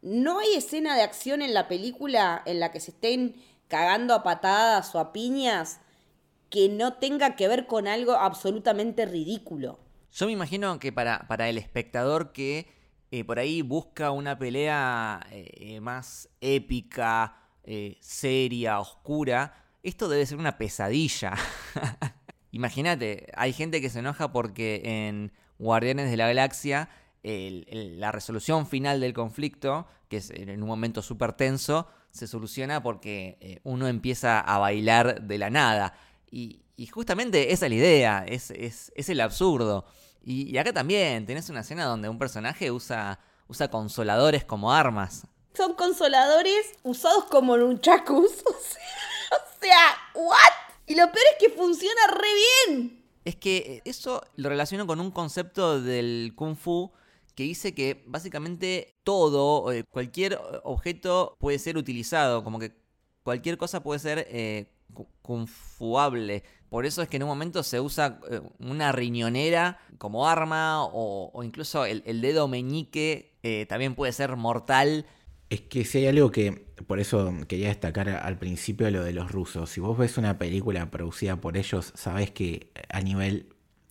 [0.00, 3.34] no hay escena de acción en la película en la que se estén
[3.66, 5.80] cagando a patadas o a piñas
[6.48, 9.80] que no tenga que ver con algo absolutamente ridículo.
[10.12, 12.77] Yo me imagino que para, para el espectador que
[13.10, 20.38] eh, por ahí busca una pelea eh, más épica, eh, seria, oscura, esto debe ser
[20.38, 21.34] una pesadilla.
[22.50, 26.88] Imagínate, hay gente que se enoja porque en Guardianes de la Galaxia
[27.22, 33.36] la resolución final del conflicto, que es en un momento súper tenso, se soluciona porque
[33.40, 35.94] eh, uno empieza a bailar de la nada.
[36.30, 39.84] Y, justamente esa es la idea, es el absurdo.
[40.22, 45.26] Y, y acá también tenés una escena donde un personaje usa, usa consoladores como armas.
[45.54, 48.30] Son consoladores usados como nunchakus.
[48.46, 48.82] O sea,
[49.32, 49.78] o sea,
[50.14, 50.36] ¿what?
[50.86, 52.28] Y lo peor es que funciona re
[52.74, 53.04] bien.
[53.24, 56.92] Es que eso lo relaciono con un concepto del kung fu
[57.34, 62.72] que dice que básicamente todo, eh, cualquier objeto puede ser utilizado, como que
[63.22, 66.42] cualquier cosa puede ser eh, ku- kung fuable.
[66.68, 71.42] Por eso es que en un momento se usa eh, una riñonera como arma o,
[71.42, 75.06] incluso el, el, dedo meñique eh, también puede ser mortal.
[75.50, 79.32] Es que si hay algo que, por eso quería destacar al principio lo de los
[79.32, 83.46] rusos, si vos ves una película producida por ellos, sabés que a nivel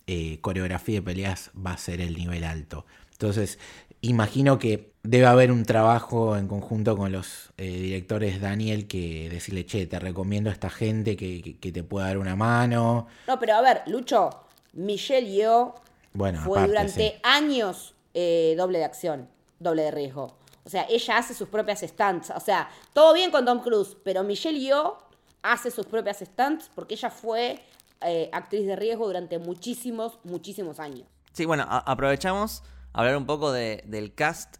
[0.06, 2.86] eh, coreografía de peleas va a ser el nivel alto.
[3.12, 3.58] Entonces,
[4.00, 9.64] imagino que debe haber un trabajo en conjunto con los eh, directores Daniel que decirle,
[9.64, 13.06] che, te recomiendo a esta gente que, que, que, te pueda dar una mano.
[13.26, 14.30] No, pero a ver, Lucho,
[14.74, 15.74] Michelle Yeoh
[16.12, 17.20] bueno, fue aparte, durante sí.
[17.22, 20.36] años eh, doble de acción, doble de riesgo.
[20.64, 22.30] O sea, ella hace sus propias stunts.
[22.30, 24.98] O sea, todo bien con Tom Cruise, pero Michelle Yeoh
[25.42, 27.60] hace sus propias stunts porque ella fue
[28.02, 31.06] eh, actriz de riesgo durante muchísimos, muchísimos años.
[31.32, 34.56] Sí, bueno, aprovechamos hablar un poco de- del cast.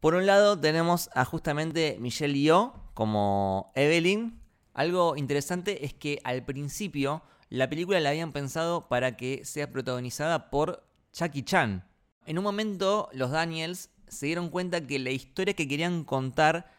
[0.00, 4.40] Por un lado tenemos a justamente Michelle Yeoh como Evelyn.
[4.74, 10.50] Algo interesante es que al principio la película la habían pensado para que sea protagonizada
[10.50, 11.84] por Jackie Chan.
[12.26, 16.70] En un momento los Daniels se dieron cuenta que la historia que querían contar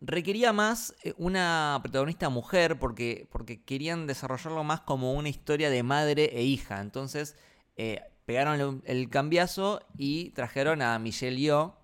[0.00, 5.82] requería más eh, una protagonista mujer porque, porque querían desarrollarlo más como una historia de
[5.82, 6.80] madre e hija.
[6.80, 7.36] Entonces
[7.76, 11.74] eh, pegaron el, cambiazo y trajeron a Michelle Yeoh,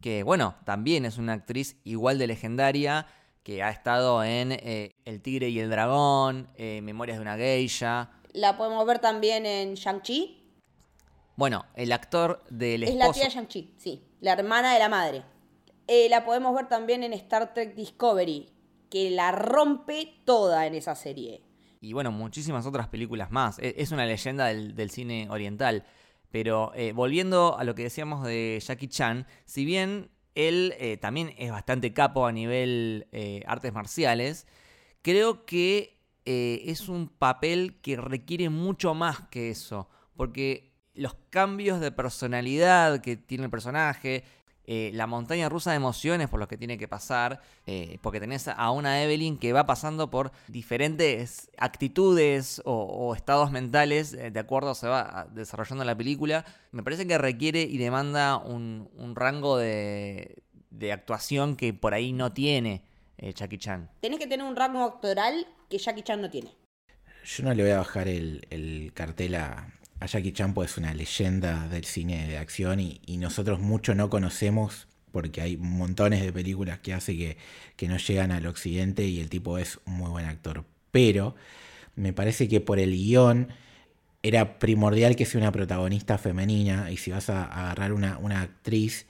[0.00, 3.06] que bueno, también es una actriz igual de legendaria,
[3.42, 8.10] que ha estado en eh, El Tigre y el Dragón, eh, Memorias de una Geisha.
[8.32, 10.54] La podemos ver también en Shang-Chi.
[11.36, 13.08] Bueno, el actor del Es esposo...
[13.08, 14.04] la tía de Shang-Chi, sí.
[14.20, 15.24] La hermana de la madre.
[15.88, 18.52] Eh, la podemos ver también en Star Trek Discovery,
[18.90, 21.42] que la rompe toda en esa serie.
[21.80, 23.58] Y bueno, muchísimas otras películas más.
[23.58, 25.84] E- Es una leyenda del, cine oriental.
[26.30, 31.34] Pero eh, volviendo a lo que decíamos de Jackie Chan, si bien él eh, también
[31.38, 34.46] es bastante capo a nivel eh, artes marciales,
[35.02, 39.88] creo que es un papel que requiere mucho más que eso.
[40.14, 44.22] Porque los cambios de personalidad que tiene el personaje,
[44.72, 48.46] eh, la montaña rusa de emociones por los que tiene que pasar, eh, porque tenés
[48.46, 54.38] a una Evelyn que va pasando por diferentes actitudes o, o estados mentales, eh, de
[54.38, 59.58] acuerdo se va desarrollando la película, me parece que requiere y demanda un, un rango
[59.58, 62.84] de, de actuación que por ahí no tiene
[63.18, 63.90] eh, Jackie Chan.
[64.00, 66.54] Tenés que tener un rango actoral que Jackie Chan no tiene.
[67.24, 69.66] Yo no le voy a bajar el, el cartel a,
[70.00, 74.88] a Jackie Chan, es una leyenda del cine de acción y, nosotros mucho no conocemos
[75.12, 77.36] porque hay montones de películas que hace que,
[77.76, 80.64] que no llegan al occidente y el tipo es un muy buen actor.
[80.90, 81.34] Pero
[81.96, 83.48] me parece que por el guion
[84.22, 89.06] era primordial que sea una protagonista femenina y si vas a agarrar una, una actriz,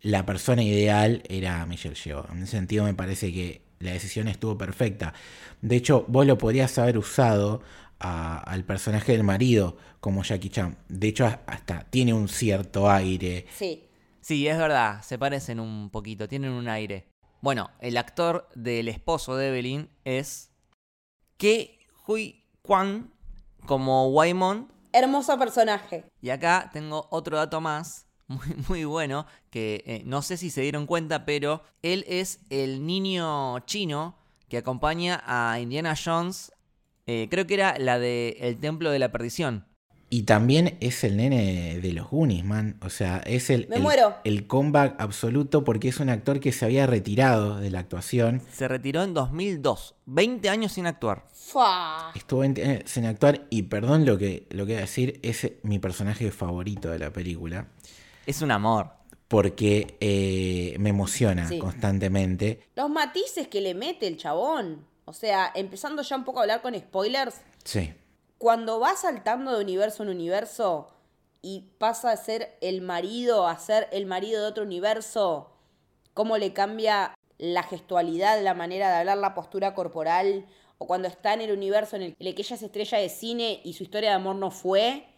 [0.00, 2.26] la persona ideal era Michelle Yeoh.
[2.32, 5.12] En ese sentido me parece que la decisión estuvo perfecta.
[5.60, 7.62] De hecho, vos lo podrías haber usado
[8.00, 10.76] a- al personaje del marido como Jackie Chan.
[10.88, 13.46] De hecho, hasta tiene un cierto aire.
[13.56, 13.86] Sí.
[14.22, 17.06] Sí, es verdad, se parecen un poquito, tienen un aire.
[17.40, 20.50] Bueno, el actor del esposo de Evelyn es
[21.38, 23.10] Ke Hui Kwan
[23.66, 24.70] como Waymon.
[24.92, 26.04] Hermoso personaje.
[26.20, 30.60] Y acá tengo otro dato más, muy, muy bueno, que eh, no sé si se
[30.60, 34.16] dieron cuenta, pero él es el niño chino
[34.48, 36.52] que acompaña a Indiana Jones.
[37.10, 39.64] Eh, creo que era la de El Templo de la Perdición.
[40.12, 42.76] Y también es el nene de los Goonies, man.
[42.82, 44.16] O sea, es el, Me el, muero.
[44.24, 48.42] el comeback absoluto porque es un actor que se había retirado de la actuación.
[48.52, 51.26] Se retiró en 2002, 20 años sin actuar.
[51.32, 52.10] Fua.
[52.16, 55.48] Estuvo en- eh, sin actuar y perdón lo que, lo que voy a decir, es
[55.62, 57.68] mi personaje favorito de la película.
[58.26, 58.88] Es un amor.
[59.28, 61.58] Porque eh, me emociona Sí.
[61.60, 62.62] constantemente.
[62.74, 64.84] Los matices que le mete el chabón.
[65.10, 67.40] O sea, empezando ya un poco a hablar con spoilers.
[67.64, 67.92] Sí.
[68.38, 70.88] Cuando va saltando de universo en universo
[71.42, 75.50] y pasa a ser el marido a ser el marido de otro universo,
[76.14, 80.46] cómo le cambia la gestualidad, la manera de hablar, la postura corporal,
[80.78, 83.72] o cuando está en el universo en el que ella es estrella de cine y
[83.72, 85.08] su historia de amor no fue,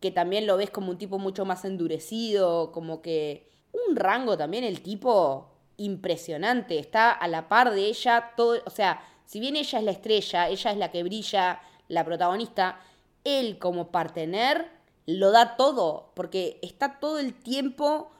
[0.00, 4.64] que también lo ves como un tipo mucho más endurecido, como que un rango también
[4.64, 9.78] el tipo impresionante, está a la par de ella, todo, o sea, si bien ella
[9.80, 12.80] es la estrella, ella es la que brilla, la protagonista,
[13.24, 14.66] él como partener
[15.06, 18.10] lo da todo, porque está todo el tiempo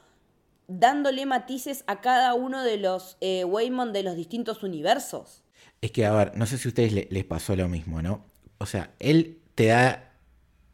[0.68, 3.44] dándole matices a cada uno de los eh,
[3.92, 5.42] de los distintos universos.
[5.80, 8.24] Es que, a ver, no sé si a ustedes le- les pasó lo mismo, ¿no?
[8.58, 10.12] O sea, él te da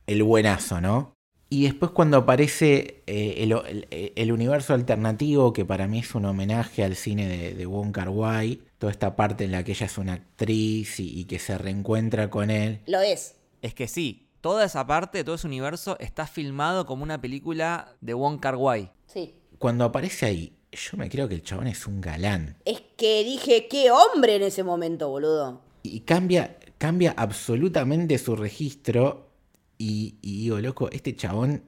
[0.06, 1.14] el buenazo, ¿no?
[1.50, 6.96] Y después cuando aparece eh, el universo alternativo, que para mí es un homenaje al
[6.96, 10.12] cine de, de Wong Kar Wai, toda esta parte en la que ella es una
[10.12, 13.36] actriz y, y que se reencuentra con él, Lo es.
[13.62, 18.12] Es que sí, toda esa parte, todo ese universo está filmado como una película de
[18.12, 18.92] Wong Kar Wai.
[19.06, 19.36] Sí.
[19.58, 22.58] Cuando aparece ahí, yo me creo que el chabón es un galán.
[22.66, 25.62] Es que dije, qué hombre en ese momento, boludo.
[25.82, 29.30] Y cambia, cambia absolutamente su registro.
[29.78, 31.62] Y, y digo, loco, este chabón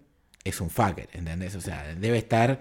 [0.44, 1.54] es un fucker, ¿entendés?
[1.54, 2.60] O sea, debe estar.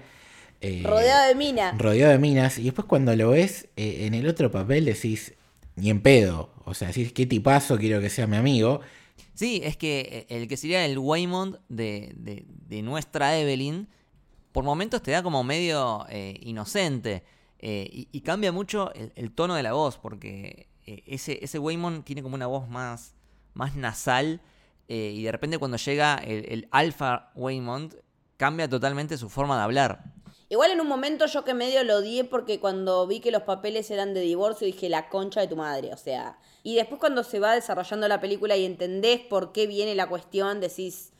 [0.61, 1.71] Eh, Rodeado de mina.
[1.77, 2.57] rodeado de minas.
[2.57, 5.33] Y después cuando lo ves eh, en el otro papel decís,
[5.75, 6.51] ni en pedo.
[6.65, 8.81] O sea, decís, qué tipazo, quiero que sea mi amigo.
[9.33, 13.87] Sí, es que eh, el que sería el Waymond de, de- de nuestra Evelyn,
[14.51, 17.23] por momentos te da como medio eh, inocente.
[17.59, 21.59] eh, y, y cambia mucho el, el tono de la voz, porque eh, ese, ese
[21.59, 23.13] Waymond tiene como una voz más,
[23.53, 24.41] más nasal.
[24.87, 27.95] eh, y de repente cuando llega el, el Alpha Waymond,
[28.37, 30.13] cambia totalmente su forma de hablar.
[30.47, 33.89] Igual en un momento yo que medio lo odié porque cuando vi que los papeles
[33.89, 36.37] eran de divorcio dije la concha de tu madre, o sea.
[36.63, 40.59] Y después cuando se va desarrollando la película y entendés por qué viene la cuestión,
[40.59, 41.13] decís,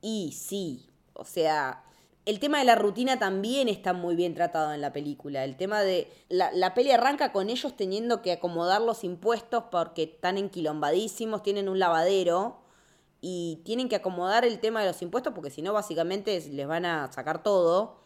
[0.00, 1.84] y sí, o sea,
[2.24, 5.44] el tema de la rutina también está muy bien tratado en la película.
[5.44, 6.12] El tema de.
[6.28, 11.68] La, la peli arranca con ellos teniendo que acomodar los impuestos porque están enquilombadísimos, tienen
[11.68, 12.62] un lavadero
[13.20, 16.84] y tienen que acomodar el tema de los impuestos porque si no, básicamente les van
[16.84, 18.01] a sacar todo.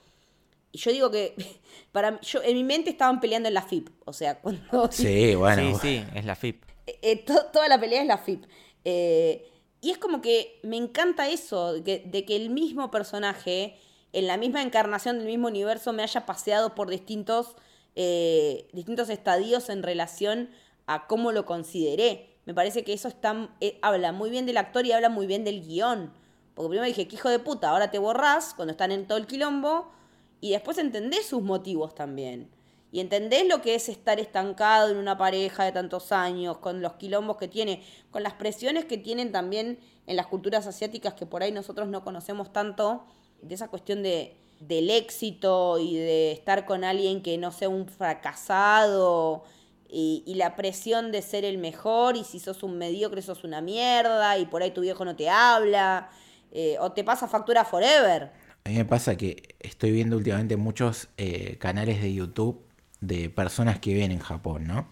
[0.72, 1.34] Y yo digo que.
[1.92, 3.88] para yo En mi mente estaban peleando en la FIP.
[4.04, 4.90] O sea, cuando.
[4.90, 5.78] Sí, bueno.
[5.78, 6.64] sí, sí, es la FIP.
[6.86, 8.44] Eh, eh, to- toda la pelea es la FIP.
[8.84, 9.50] Eh,
[9.80, 13.76] y es como que me encanta eso, de que, de que el mismo personaje,
[14.12, 17.56] en la misma encarnación del mismo universo, me haya paseado por distintos,
[17.94, 20.50] eh, distintos estadios en relación
[20.86, 22.36] a cómo lo consideré.
[22.46, 25.44] Me parece que eso está, eh, habla muy bien del actor y habla muy bien
[25.44, 26.12] del guion.
[26.54, 29.26] Porque primero dije, que hijo de puta, ahora te borrás cuando están en todo el
[29.26, 29.92] quilombo.
[30.40, 32.50] Y después entendés sus motivos también.
[32.92, 36.94] Y entendés lo que es estar estancado en una pareja de tantos años, con los
[36.94, 41.42] quilombos que tiene, con las presiones que tienen también en las culturas asiáticas que por
[41.42, 43.04] ahí nosotros no conocemos tanto,
[43.42, 47.86] de esa cuestión de, del éxito y de estar con alguien que no sea un
[47.86, 49.44] fracasado
[49.88, 53.60] y, y la presión de ser el mejor y si sos un mediocre sos una
[53.60, 56.08] mierda y por ahí tu viejo no te habla
[56.52, 58.32] eh, o te pasa factura forever.
[58.66, 62.58] A mí me pasa que estoy viendo últimamente muchos eh, canales de YouTube
[63.00, 64.88] de personas que viven en Japón, ¿no?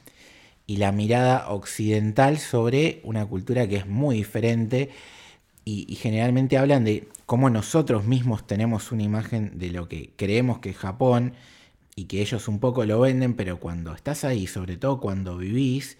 [0.65, 4.91] Y la mirada occidental sobre una cultura que es muy diferente
[5.65, 10.71] y, generalmente hablan de cómo nosotros mismos tenemos una imagen de lo que creemos que
[10.71, 11.35] es Japón
[11.97, 15.99] y que ellos un poco lo venden, pero cuando estás ahí, sobre todo cuando vivís,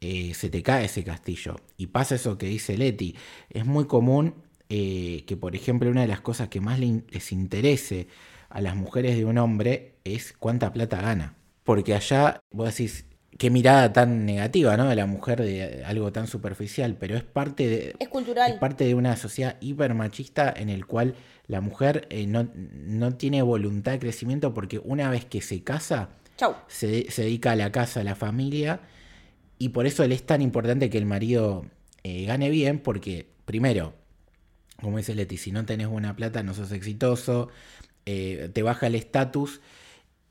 [0.00, 1.56] eh, se te cae ese castillo.
[1.76, 3.16] Y pasa eso que dice Leti.
[3.50, 4.34] Es muy común
[4.74, 8.08] eh, que, por ejemplo, una de las cosas que más les interese
[8.48, 11.34] a las mujeres de un hombre es cuánta plata gana.
[11.62, 13.04] Porque allá, vos decís,
[13.36, 14.88] qué mirada tan negativa, ¿no?
[14.88, 18.52] De la mujer de algo tan superficial, pero es parte de, Es cultural.
[18.52, 21.16] es parte de una sociedad hipermachista en el cual
[21.48, 26.08] la mujer eh, no, no tiene voluntad de crecimiento porque una vez que se casa,
[26.38, 26.54] Chau.
[26.66, 28.80] se, se dedica a la casa, a la familia,
[29.58, 31.66] y por eso le es tan importante que el marido
[32.04, 33.92] eh, gane bien, porque primero,
[34.82, 37.48] como dice Leti, si no tenés buena plata no sos exitoso,
[38.06, 39.60] eh, te baja el estatus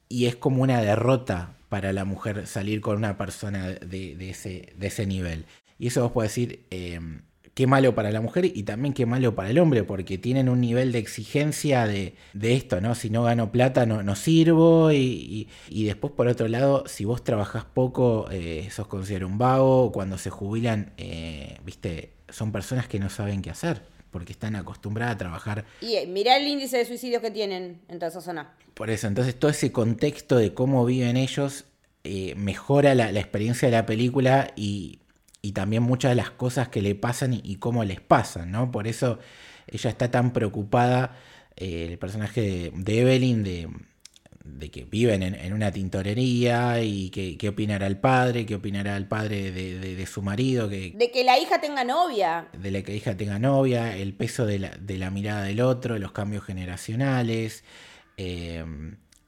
[0.09, 4.73] y es como una derrota para la mujer salir con una persona de, de ese,
[4.77, 5.45] de ese nivel.
[5.79, 6.99] Y eso vos podés decir, eh,
[7.53, 10.61] qué malo para la mujer y también qué malo para el hombre, porque tienen un
[10.61, 12.95] nivel de exigencia de, de esto, ¿no?
[12.95, 17.23] Si no gano plata no, sirvo y, y- y después por otro lado, si vos
[17.23, 22.99] trabajás poco, eh, sos considerado un vago, cuando se jubilan, eh, viste, son personas que
[22.99, 26.85] no saben qué hacer, porque están acostumbradas a trabajar Y eh, mirá el índice de
[26.85, 28.53] suicidios que tienen en toda esa zona.
[28.73, 31.65] por eso, entonces todo ese contexto de cómo viven ellos
[32.03, 34.99] eh, mejora la, la experiencia de la película y,
[35.41, 38.71] y también muchas de las cosas que le pasan y, y cómo les pasan, ¿no?
[38.71, 39.19] Por eso
[39.67, 41.15] ella está tan preocupada,
[41.55, 43.69] eh, el personaje de, de Evelyn, de,
[44.43, 48.97] de que viven en, en una tintorería y que, qué opinará el padre, qué opinará
[48.97, 52.47] el padre de, de- de su marido, que, De que la hija tenga novia.
[52.57, 55.97] de la que hija tenga novia, el peso de la, de la mirada del otro,
[55.99, 57.63] los cambios generacionales,
[58.17, 58.63] eh,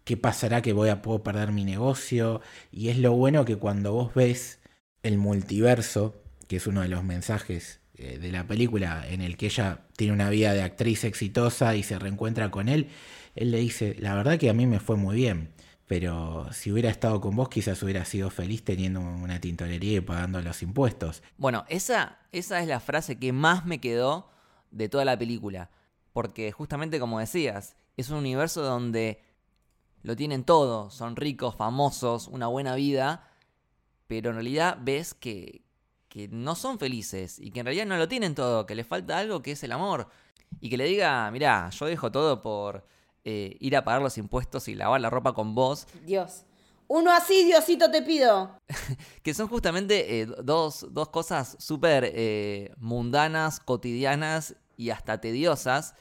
[0.04, 2.42] qué pasará que voy a puedo perder mi negocio.
[2.72, 4.60] Y es lo bueno que cuando vos ves
[5.04, 9.46] el multiverso, que es uno de los mensajes eh, de la película, en el que
[9.48, 12.88] ella tiene una vida de actriz exitosa y se reencuentra con él,
[13.36, 15.54] él le dice, la verdad que a mí me fue muy bien.
[15.88, 20.42] Pero si hubiera estado con vos, quizás hubiera sido feliz teniendo una tintorería y pagando
[20.42, 21.22] los impuestos.
[21.38, 24.30] Bueno, esa, esa es la frase que más me quedó
[24.72, 25.70] de toda la película.
[26.14, 29.22] Porque justamente como decías, es un universo donde
[30.04, 33.30] lo tienen todo, son ricos, famosos, una buena vida,
[34.08, 35.64] pero en realidad ves que,
[36.08, 39.18] que no son felices y que en realidad no lo tienen todo, que les falta
[39.18, 40.10] algo que es el amor.
[40.62, 42.86] Y que le diga, mira, yo dejo todo por
[43.26, 45.88] eh, ir a pagar los impuestos y lavar la ropa con vos.
[46.06, 46.44] Dios.
[46.88, 48.60] Uno así, Diosito, te pido.
[49.24, 55.96] que son justamente eh, dos, dos, cosas súper eh, mundanas, cotidianas y hasta tediosas.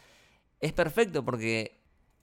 [0.59, 1.81] Es perfecto porque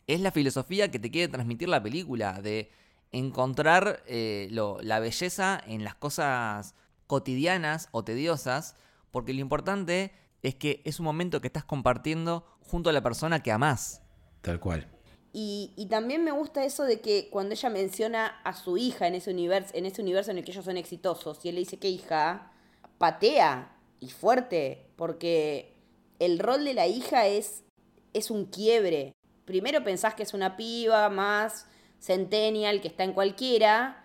[0.07, 2.69] es la filosofía que te quiere transmitir la película, de
[3.11, 6.75] encontrar la belleza en las cosas
[7.07, 8.75] cotidianas o tediosas,
[9.11, 10.11] porque lo importante
[10.43, 14.01] es que es un momento que estás compartiendo junto a la persona que amás.
[14.41, 14.87] Tal cual.
[15.31, 19.29] Y, también me gusta eso de que cuando ella menciona a su hija en ese
[19.29, 21.89] universo, en ese universo en el que ellos son exitosos, y él le dice que
[21.89, 22.51] hija,
[22.97, 25.75] patea y fuerte, porque
[26.17, 27.63] el rol de la hija es,
[28.13, 29.13] es un quiebre.
[29.45, 31.67] Primero pensás que es una piba más
[31.99, 34.03] centennial que está en cualquiera,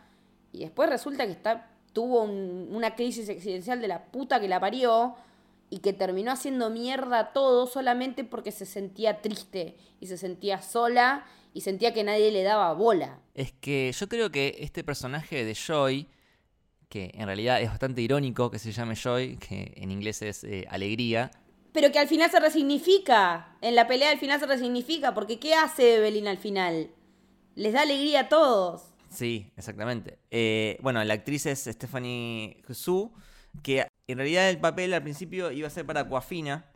[0.53, 5.17] y después resulta que está, tuvo una crisis existencial de la puta que la parió,
[5.71, 11.25] y que terminó haciendo mierda todo solamente porque se sentía triste y se sentía sola
[11.53, 13.21] y sentía que nadie le daba bola.
[13.35, 16.09] Es que yo creo que este personaje de Joy,
[16.89, 20.67] que en realidad es bastante irónico que se llame Joy, que en inglés es eh,
[20.69, 21.31] alegría.
[21.73, 23.57] Pero que al final se resignifica.
[23.61, 25.13] En la pelea al final se resignifica.
[25.15, 26.91] Porque ¿qué hace Evelyn al final?
[27.57, 28.83] Les da alegría a todos.
[29.09, 30.19] Sí, exactamente.
[30.31, 33.13] Eh, bueno, la actriz es Stephanie Su,
[33.63, 36.67] que en realidad el papel al principio iba a ser para Coafina.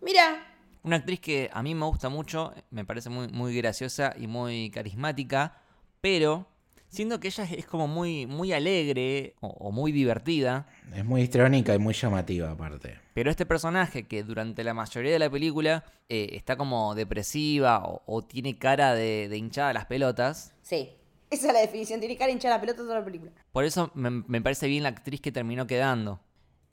[0.00, 0.46] Mira.
[0.82, 4.70] Una actriz que a mí me gusta mucho, me parece muy, muy graciosa y muy
[4.70, 5.60] carismática,
[6.00, 6.46] pero
[6.88, 10.66] siento que ella es como muy, muy alegre o, muy divertida.
[10.94, 12.98] Es muy histrónica y muy llamativa aparte.
[13.12, 18.22] Pero este personaje que durante la mayoría de la película eh, está como depresiva o,
[18.22, 20.54] tiene cara de, de hinchada las pelotas.
[20.62, 20.90] Sí.
[21.30, 23.32] Esa es la definición, tiene cara hinchada las pelotas toda la película.
[23.52, 26.20] Por eso me, me parece bien la actriz que terminó quedando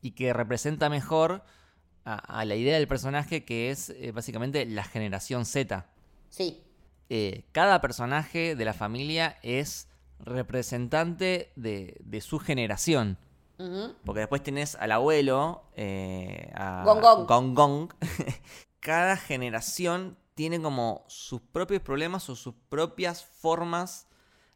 [0.01, 1.43] y que representa mejor
[2.07, 5.85] a, la idea del personaje que es eh, básicamente la generación Z.
[6.29, 6.63] Sí.
[7.09, 9.89] Eh, cada personaje de la familia es
[10.19, 13.17] representante de, su generación.
[14.05, 16.83] Porque después tenés al abuelo, eh, a
[17.27, 17.89] Gong Gong.
[18.79, 24.06] cada generación tiene como sus propios problemas o sus propias formas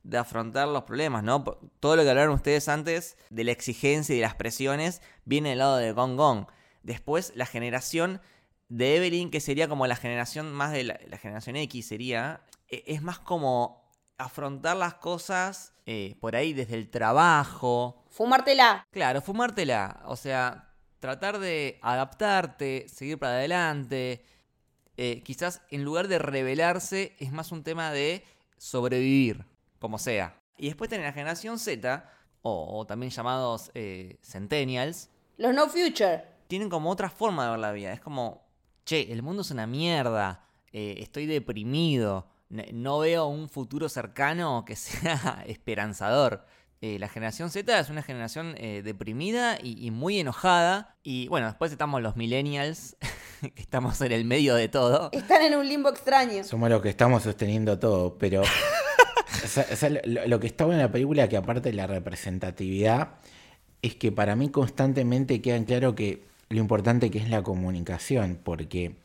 [0.03, 1.43] de afrontar los problemas, ¿no?
[1.79, 5.59] Todo lo que hablaron ustedes antes de la exigencia y de las presiones viene del
[5.59, 6.47] lado de Gong Gong.
[6.83, 8.21] Después la generación
[8.69, 13.01] de Evelyn, que sería como la generación más de la, generación X, sería, e, es
[13.01, 18.03] más como afrontar las cosas eh, por ahí desde el trabajo.
[18.09, 18.87] Fumártela.
[18.91, 20.03] Claro, fumártela.
[20.05, 24.23] O sea, tratar de adaptarte, seguir para adelante.
[24.97, 28.23] Eh, quizás en lugar de rebelarse, es más un tema de
[28.57, 29.50] sobrevivir
[29.81, 30.39] como sea.
[30.57, 32.07] Y después tenés la generación Z,
[32.43, 35.09] o, también llamados eh, Centennials.
[35.37, 36.23] Los No Future.
[36.47, 37.91] Tienen como otra forma de ver la vida.
[37.91, 38.47] Es como,
[38.85, 44.75] che, el mundo es una mierda, eh, estoy deprimido, no veo un futuro cercano que
[44.77, 46.45] sea esperanzador.
[46.81, 50.95] Eh, la generación Z es una generación deprimida y, y, muy enojada.
[51.03, 52.97] Y bueno, después estamos los millennials,
[53.55, 55.09] que estamos en el medio de todo.
[55.11, 56.43] Están en un limbo extraño.
[56.43, 58.41] Somos los que estamos sosteniendo todo, pero
[60.27, 63.15] lo, que está bueno en la película, que aparte de la representatividad,
[63.81, 68.95] es que para mí constantemente queda claro que lo importante que es la comunicación, porque...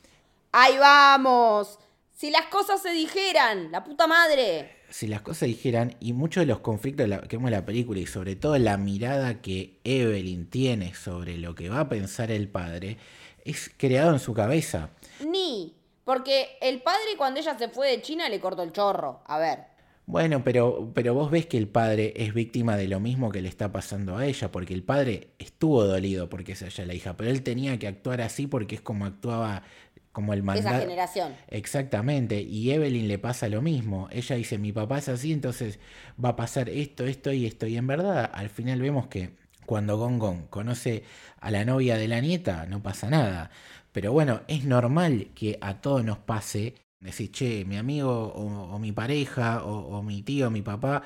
[0.53, 1.78] ¡Ahí vamos!
[2.12, 4.76] Si las cosas se dijeran, la puta madre.
[4.89, 8.01] Si las cosas se dijeran, y muchos de los conflictos que vemos en la película,
[8.01, 12.49] y sobre todo la mirada que Evelyn tiene sobre lo que va a pensar el
[12.49, 12.97] padre,
[13.45, 14.91] es creado en su cabeza.
[15.26, 15.74] Ni,
[16.05, 19.20] porque el padre cuando ella se fue de China le cortó el chorro.
[19.26, 19.76] A ver,
[20.07, 23.49] bueno, pero, pero vos ves que el padre es víctima de lo mismo que le
[23.49, 27.31] está pasando a ella, porque el padre estuvo dolido porque es ella la hija, pero
[27.31, 29.65] él tenía que actuar así porque es como actuaba
[30.13, 30.69] como el mandato.
[30.69, 31.35] Esa generación.
[31.49, 34.09] Exactamente, y Evelyn le pasa lo mismo.
[34.13, 35.81] Ella dice, mi papá es así, entonces
[36.25, 37.67] va a pasar esto, esto y esto.
[37.67, 39.35] Y en verdad, al final vemos que
[39.67, 41.03] cuando Gong Gong conoce
[41.41, 43.51] a la novia de la nieta, no pasa nada.
[43.93, 46.75] Pero bueno, es normal que a todos nos pase
[47.07, 51.03] Decís, che, mi amigo o, mi pareja o, mi tío o mi papá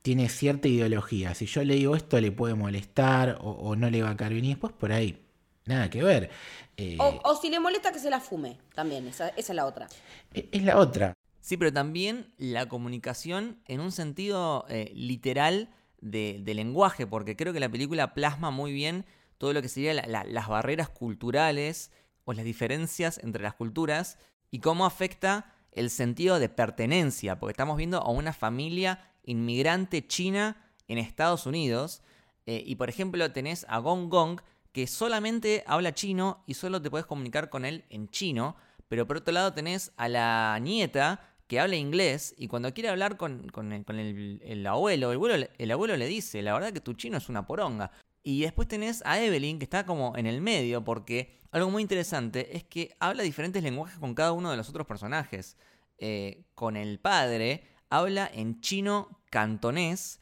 [0.00, 1.34] tiene cierta ideología.
[1.34, 4.46] Si yo le digo esto le puede molestar o, no le va a caer bien.
[4.46, 5.22] Y después por ahí,
[5.66, 6.30] nada que ver.
[6.78, 9.88] Eh, o, si le molesta que se la fume, también, esa, es la otra.
[10.32, 11.12] E, es la otra.
[11.40, 15.68] Sí, pero también la comunicación en un sentido eh, literal
[16.00, 19.04] de, lenguaje, porque creo que la película plasma muy bien
[19.36, 21.90] todo lo que serían las barreras culturales
[22.24, 24.18] o las diferencias entre las culturas
[24.52, 30.70] y cómo afecta el sentido de pertenencia, porque estamos viendo a una familia inmigrante china
[30.86, 32.02] en Estados Unidos,
[32.46, 34.40] eh, y por ejemplo tenés a Gong Gong
[34.72, 38.56] que solamente habla chino y solo te puedes comunicar con él en chino,
[38.88, 43.16] pero por otro lado tenés a la nieta que habla inglés y cuando quiere hablar
[43.16, 47.28] con, el, abuelo, el abuelo, el abuelo le dice, la verdad que tu chino es
[47.28, 47.90] una poronga.
[48.22, 52.56] Y después tenés a Evelyn, que está como en el medio, porque algo muy interesante
[52.56, 55.56] es que habla diferentes lenguajes con cada uno de los otros personajes.
[55.98, 60.20] Eh, con el padre habla en chino cantonés,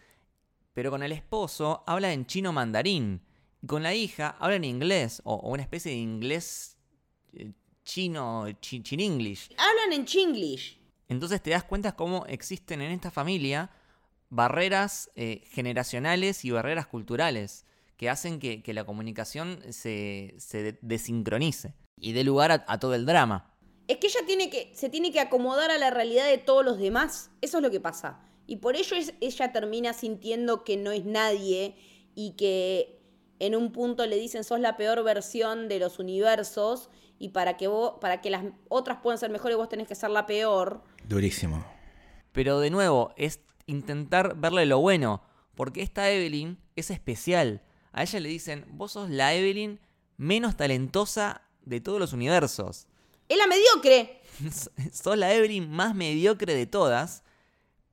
[0.72, 3.22] pero con el esposo habla en chino mandarín.
[3.62, 6.78] Y con la hija habla en inglés, o, una especie de inglés
[7.34, 7.52] eh,
[7.84, 9.50] chino, chin, English.
[9.58, 10.80] Hablan en chinglish.
[11.08, 13.70] Entonces te das cuenta cómo existen en esta familia
[14.30, 17.66] barreras eh, generacionales y barreras culturales
[18.00, 20.34] que hacen que, la comunicación se,
[20.80, 23.54] desincronice y dé lugar a, todo el drama.
[23.88, 26.78] Es que ella tiene que, se tiene que acomodar a la realidad de todos los
[26.78, 27.30] demás.
[27.42, 28.18] Eso es lo que pasa.
[28.46, 31.76] Y por ello ella termina sintiendo que no es nadie
[32.14, 33.02] y que
[33.38, 36.88] en un punto le dicen sos la peor versión de los universos
[37.18, 40.08] y para que vos, para que las otras puedan ser mejores vos tenés que ser
[40.08, 40.82] la peor.
[41.06, 41.66] Durísimo.
[42.32, 45.22] Pero de nuevo, es intentar verle lo bueno,
[45.54, 47.60] porque esta Evelyn es especial.
[47.92, 49.80] A ella le dicen, vos sos la Evelyn
[50.16, 52.86] menos talentosa de todos los universos.
[53.28, 54.22] Es la mediocre.
[54.92, 57.22] sos la Evelyn más mediocre de todas,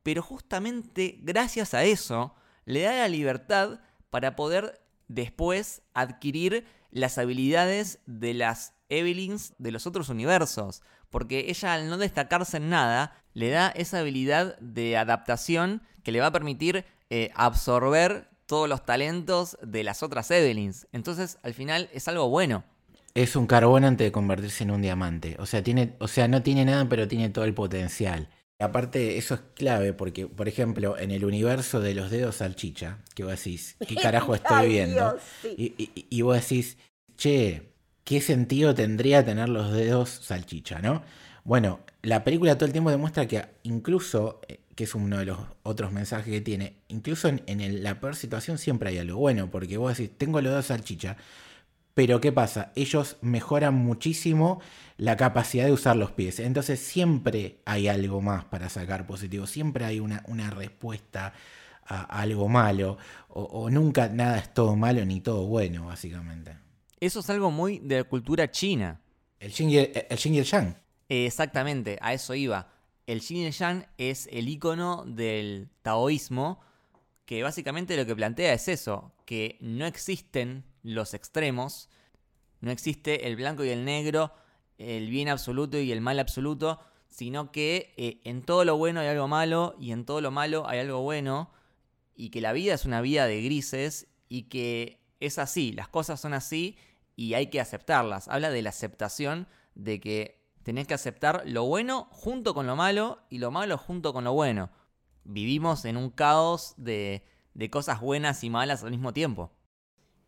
[0.03, 2.35] pero justamente gracias a eso
[2.65, 3.79] le da la libertad
[4.09, 10.81] para poder después adquirir las habilidades de las Evelyns de los otros universos.
[11.09, 16.19] Porque ella al no destacarse en nada, le da esa habilidad de adaptación que le
[16.19, 20.87] va a permitir eh, absorber todos los talentos de las otras Evelyns.
[20.91, 22.63] Entonces, al final es algo bueno.
[23.13, 25.35] Es un carbón antes de convertirse en un diamante.
[25.39, 28.29] O sea, tiene, o sea, no tiene nada, pero tiene todo el potencial.
[28.59, 33.23] Aparte, eso es clave porque, por ejemplo, en el universo de los dedos salchicha, que
[33.23, 35.17] vos decís, ¿qué carajo estoy viendo?
[35.43, 36.77] y, vos decís,
[37.15, 37.73] che,
[38.03, 41.03] ¿qué sentido tendría tener los dedos salchicha, no?
[41.43, 45.39] Bueno, la película todo el tiempo demuestra que incluso eh, que es uno de los
[45.63, 49.97] otros mensajes que tiene, incluso en, la peor situación siempre hay algo bueno, porque vos
[49.97, 51.17] decís, tengo los dos salchicha,
[51.95, 52.71] pero ¿qué pasa?
[52.75, 54.61] Ellos mejoran muchísimo
[54.97, 59.83] la capacidad de usar los pies, entonces siempre hay algo más para sacar positivo, siempre
[59.83, 61.33] hay una, una respuesta
[61.83, 62.99] a, algo malo,
[63.29, 66.55] o, nunca nada es todo malo ni todo bueno, básicamente.
[66.99, 69.01] Eso es algo muy de la cultura china.
[69.39, 70.75] El yin y el, el, yang.
[71.09, 72.76] Exactamente, a eso iba.
[73.07, 76.59] El Yin y Yang es el icono del taoísmo,
[77.25, 81.89] que básicamente lo que plantea es eso, que no existen los extremos,
[82.59, 84.33] no existe el blanco y el negro,
[84.77, 89.07] el bien absoluto y el mal absoluto, sino que eh, en todo lo bueno hay
[89.07, 91.49] algo malo y en todo lo malo hay algo bueno,
[92.13, 96.19] y que la vida es una vida de grises y que es así, las cosas
[96.19, 96.77] son así
[97.15, 98.27] y hay que aceptarlas.
[98.27, 103.19] Habla de la aceptación de que tenés que aceptar lo bueno junto con lo malo
[103.29, 104.69] y lo malo junto con lo bueno.
[105.23, 107.23] Vivimos en un caos de,
[107.71, 109.49] cosas buenas y malas al mismo tiempo.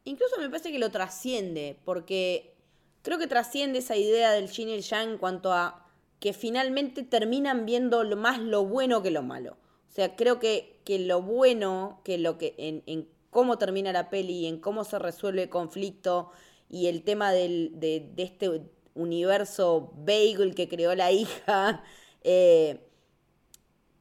[0.05, 2.55] Incluso me parece que lo trasciende, porque
[3.01, 5.85] creo que trasciende esa idea del yin y el yang en cuanto a
[6.21, 9.57] que finalmente terminan viendo más lo bueno que lo malo.
[9.89, 14.09] O sea, creo que, que lo bueno, que lo que en, en, cómo termina la
[14.09, 16.31] peli, en cómo se resuelve el conflicto
[16.69, 18.61] y el tema del, de, de este
[19.02, 21.84] universo bagel que creó la hija,
[22.24, 22.86] eh,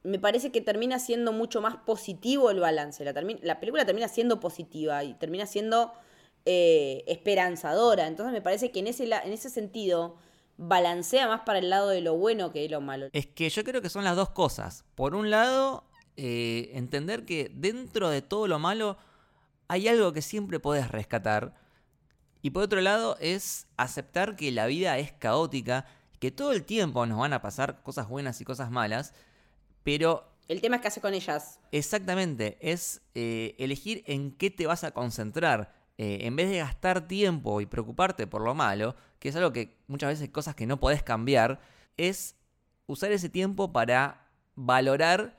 [0.03, 3.03] me parece que termina siendo mucho más positivo el balance.
[3.03, 5.93] La, la película termina siendo positiva y termina siendo
[6.45, 8.07] eh, esperanzadora.
[8.07, 10.15] Entonces me parece que en ese, en ese sentido
[10.57, 13.07] balancea más para el lado de lo bueno que de lo malo.
[13.13, 14.83] Es que yo creo que son las dos cosas.
[14.95, 15.83] Por un lado,
[16.17, 18.97] eh, entender que dentro de todo lo malo
[19.67, 21.53] hay algo que siempre puedes rescatar
[22.41, 25.85] y por otro lado es aceptar que la vida es caótica,
[26.19, 29.13] que todo el tiempo nos van a pasar cosas buenas y cosas malas,
[29.83, 30.25] pero...
[30.47, 31.59] El tema es qué hace con ellas.
[31.71, 35.73] Exactamente, es eh, elegir en qué te vas a concentrar.
[35.97, 39.77] Eh, en vez de gastar tiempo y preocuparte por lo malo, que es algo que
[39.87, 41.59] muchas veces cosas que no podés cambiar,
[41.97, 42.35] es
[42.87, 45.37] usar ese tiempo para valorar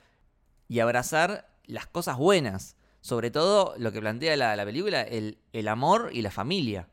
[0.69, 2.77] y abrazar las cosas buenas.
[3.01, 6.89] Sobre todo lo que plantea la, película, el, el, amor y la familia.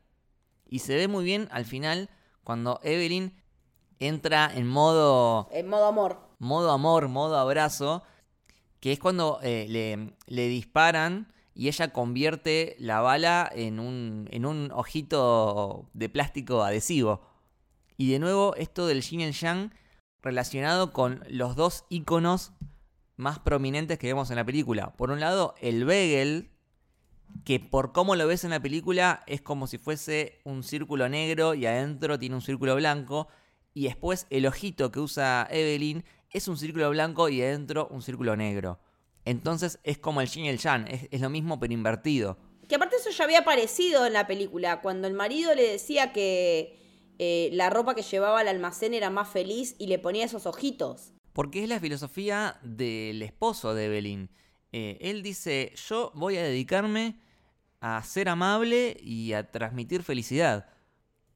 [0.66, 2.08] Y se ve muy bien al final
[2.44, 3.34] cuando Evelyn
[3.98, 5.48] entra en modo...
[5.52, 6.18] En modo amor.
[6.38, 8.02] Modo amor, modo abrazo,
[8.80, 14.46] que es cuando eh, le, le, disparan y ella convierte la bala en un, en
[14.46, 17.20] un ojito de plástico adhesivo.
[17.96, 19.72] Y de nuevo esto del yin y yang
[20.22, 22.52] relacionado con los dos iconos
[23.18, 24.96] más prominentes que vemos en la película.
[24.96, 26.50] Por un lado, el Begel,
[27.44, 31.54] que por cómo lo ves en la película es como si fuese un círculo negro
[31.54, 33.28] y adentro tiene un círculo blanco.
[33.74, 38.36] Y después el ojito que usa Evelyn es un círculo blanco y adentro un círculo
[38.36, 38.78] negro.
[39.24, 42.38] Entonces es como el yin y el yang, es, lo mismo pero invertido.
[42.68, 46.78] Que aparte eso ya había aparecido en la película, cuando el marido le decía que
[47.18, 51.14] eh, la ropa que llevaba al almacén era más feliz y le ponía esos ojitos.
[51.38, 54.28] Porque es la filosofía del esposo de Evelyn.
[54.72, 57.20] Eh, él dice, yo voy a dedicarme
[57.78, 60.68] a ser amable y a transmitir felicidad.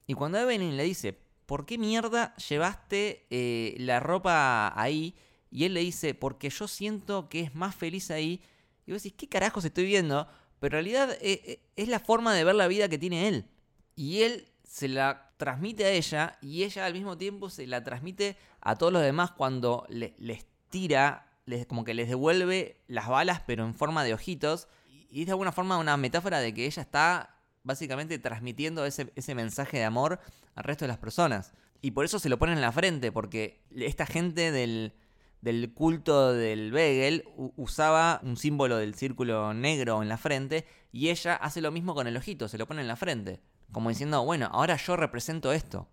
[0.08, 5.14] Y cuando Evelyn le dice, ¿por qué mierda llevaste eh, la ropa ahí?
[5.52, 8.42] Y él le dice, porque yo siento que es más feliz ahí.
[8.86, 10.26] Y vos decís, ¿qué carajos estoy viendo?
[10.58, 13.46] Pero en realidad es la forma de ver la vida que tiene él.
[13.94, 18.36] Y él se la transmite a ella y ella al mismo tiempo se la transmite
[18.60, 21.32] a todos los demás cuando les tira,
[21.66, 24.68] como que les devuelve las balas pero en forma de ojitos.
[25.10, 29.34] Y es de alguna forma una metáfora de que ella está básicamente transmitiendo ese, ese
[29.34, 30.20] mensaje de amor
[30.54, 31.54] al resto de las personas.
[31.80, 34.94] Y por eso se lo ponen en la frente, porque esta gente del,
[35.40, 37.24] del culto del Begel
[37.56, 42.06] usaba un símbolo del círculo negro en la frente y ella hace lo mismo con
[42.06, 43.40] el ojito, se lo pone en la frente.
[43.72, 45.88] Como diciendo, bueno, ahora yo represento esto.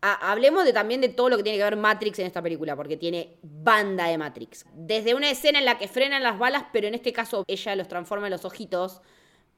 [0.00, 2.96] hablemos de, también de todo lo que tiene que ver Matrix en esta película, porque
[2.96, 4.66] tiene banda de Matrix.
[4.74, 7.88] Desde una escena en la que frenan las balas, pero en este caso ella los
[7.88, 9.02] transforma en los ojitos,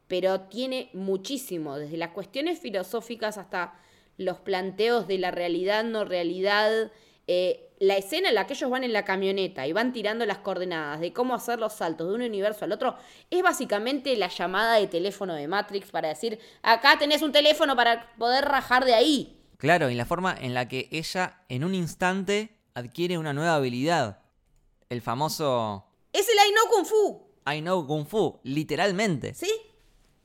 [0.09, 3.75] pero tiene muchísimo, desde las cuestiones filosóficas hasta
[4.19, 6.91] los planteos de la realidad, no realidad,
[7.27, 10.39] eh, la escena en la que ellos van en la camioneta y van tirando las
[10.39, 12.97] coordenadas de cómo hacer los saltos de un universo al otro,
[13.31, 18.15] es básicamente la llamada de teléfono de Matrix para decir, acá tenés un teléfono para
[18.17, 19.43] poder rajar de ahí.
[19.59, 24.21] Claro, y la forma en la que ella en un instante adquiere una nueva habilidad.
[24.89, 25.87] El famoso...
[26.13, 27.27] Es el I know Kung Fu.
[27.51, 29.35] I know Kung Fu, literalmente.
[29.35, 29.51] Sí.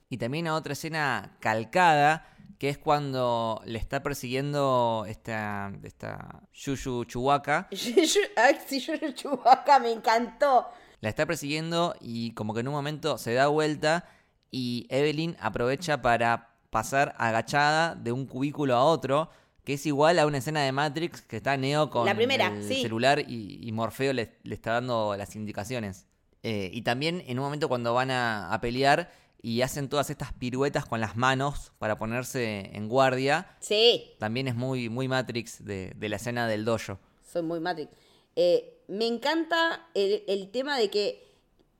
[0.10, 2.31] Y también a otra escena calcada
[2.62, 7.68] que es cuando le está persiguiendo esta, esta Yuyu Chuhuaca.
[8.38, 10.68] Ay, sí, Yuyu Chuhuaca me encantó.
[11.00, 14.06] La está persiguiendo y como que en un momento se da vuelta
[14.52, 19.32] y Evelyn aprovecha para pasar agachada de un cubículo a otro,
[19.64, 22.64] que es igual a una escena de Matrix que está Neo con la primera, el
[22.64, 26.06] celular y, Morfeo le, está dando las indicaciones.
[26.44, 29.10] Eh, y también en un momento cuando van a pelear,
[29.42, 33.56] y hacen todas estas piruetas con las manos para ponerse en guardia.
[33.60, 34.12] Sí.
[34.20, 37.00] También es muy, muy Matrix de, la escena del dojo.
[37.24, 37.92] Soy muy Matrix.
[38.36, 41.28] Eh, me encanta el, tema de que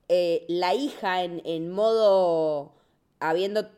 [0.08, 2.74] eh, la hija en, modo
[3.20, 3.70] habiendo...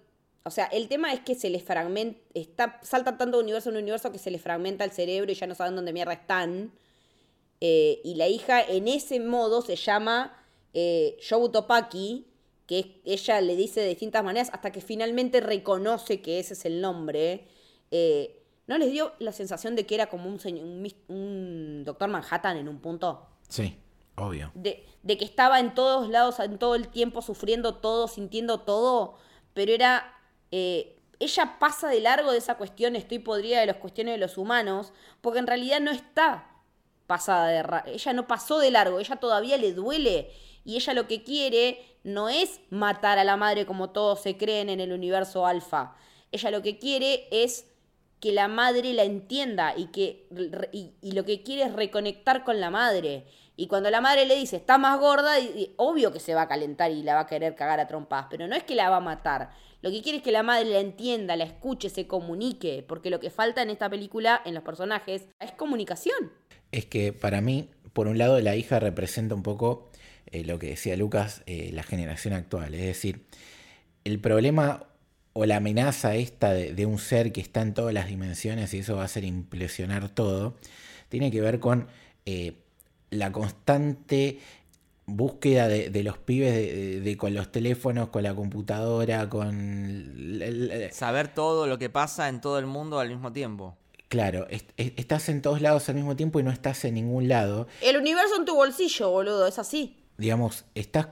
[0.44, 3.76] O sea, el tema es que se les fragmenta, está, salta tanto de universo en
[3.76, 6.72] universo que se les fragmenta el cerebro y ya no saben dónde mierda están.
[7.60, 10.36] Eh, y la hija en ese modo se llama
[10.74, 11.16] eh,
[11.52, 12.26] Topaki,
[12.66, 16.80] que ella le dice de distintas maneras hasta que finalmente reconoce que ese es el
[16.80, 17.46] nombre.
[17.90, 20.40] Eh, ¿No les dio la sensación de que era como un,
[21.08, 23.26] un, doctor Manhattan en un punto?
[23.48, 23.76] Sí,
[24.16, 24.50] obvio.
[24.54, 29.16] De, de, que estaba en todos lados, en todo el tiempo, sufriendo todo, sintiendo todo,
[29.52, 30.12] pero era...
[30.50, 30.90] Eh,
[31.20, 34.92] ella pasa de largo de esa cuestión, estoy podrida de las cuestiones de los humanos,
[35.20, 36.53] porque en realidad no está
[37.06, 37.92] pasada de...
[37.92, 40.30] Ella no pasó de largo, ella todavía le duele
[40.64, 44.68] y ella lo que quiere no es matar a la madre como todos se creen
[44.68, 45.96] en el universo alfa.
[46.32, 47.66] Ella lo que quiere es
[48.20, 50.26] que la madre la entienda y que
[50.72, 53.26] y, lo que quiere es reconectar con la madre.
[53.56, 55.34] Y cuando la madre le dice, está más gorda,
[55.76, 58.48] obvio que se va a calentar y la va a querer cagar a trompas, pero
[58.48, 59.50] no es que la va a matar.
[59.80, 63.20] Lo que quiere es que la madre la entienda, la escuche, se comunique, porque lo
[63.20, 66.32] que falta en esta película, en los personajes, es comunicación.
[66.74, 69.92] Es que para mí, por un lado, la hija representa un poco
[70.26, 72.74] eh, lo que decía Lucas, eh, la generación actual.
[72.74, 73.26] Es decir,
[74.02, 74.88] el problema
[75.34, 78.96] o la amenaza esta de, un ser que está en todas las dimensiones y eso
[78.96, 80.56] va a hacer implosionar todo,
[81.10, 81.86] tiene que ver con
[82.26, 82.54] eh,
[83.10, 84.40] la constante
[85.06, 90.40] búsqueda de, los pibes de, con los teléfonos, con la computadora, con...
[90.90, 93.76] Saber todo lo que pasa en todo el mundo al mismo tiempo.
[94.14, 94.46] Claro,
[94.76, 97.66] estás en todos lados al mismo tiempo y no estás en ningún lado.
[97.80, 101.08] El universo en tu bolsillo, boludo, es así digamos, estás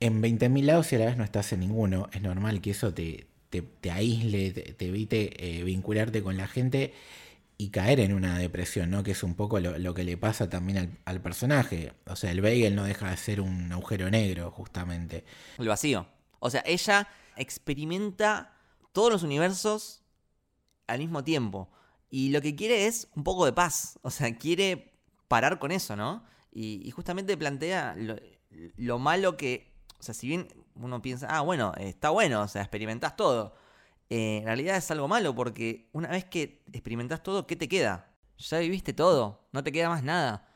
[0.00, 2.08] en 20.000 lados y a la vez no estás en ninguno.
[2.12, 6.94] Es normal que eso te, te, aísle, te, evite eh, vincularte con la gente
[7.56, 9.02] y caer en una depresión, ¿no?
[9.02, 11.92] Que es un poco lo, que le pasa también al, personaje.
[12.06, 15.24] O sea, el bagel no deja de ser un agujero negro, justamente.
[15.58, 16.06] El vacío.
[16.40, 18.56] O sea, ella experimenta
[18.92, 20.02] todos los universos
[20.88, 21.68] al mismo tiempo.
[22.14, 23.98] Y lo que quiere es un poco de paz.
[24.02, 24.92] O sea, quiere
[25.28, 26.22] parar con eso, ¿no?
[26.52, 28.16] Y, justamente plantea lo,
[28.76, 32.60] lo malo que, o sea, si bien uno piensa, ah, bueno, está bueno, o sea,
[32.60, 33.54] experimentás todo.
[34.10, 38.14] Eh, en realidad es algo malo porque una vez que experimentás todo, ¿qué te queda?
[38.36, 40.46] Ya viviste todo, no te queda más nada.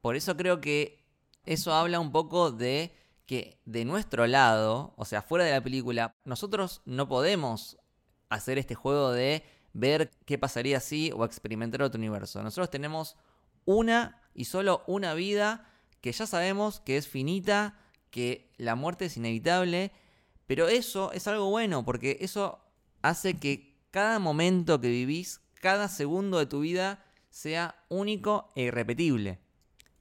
[0.00, 1.04] Por eso creo que
[1.44, 2.94] eso habla un poco de
[3.26, 7.76] que de nuestro lado, o sea, fuera de la película, nosotros no podemos
[8.28, 9.42] hacer este juego de
[9.76, 12.42] ver qué pasaría si o experimentar otro universo.
[12.42, 13.16] Nosotros tenemos
[13.66, 15.70] una y solo una vida
[16.00, 17.78] que ya sabemos que es finita,
[18.10, 19.92] que la muerte es inevitable,
[20.46, 22.58] pero eso es algo bueno porque eso
[23.02, 29.40] hace que cada momento que vivís, cada segundo de tu vida sea único e irrepetible.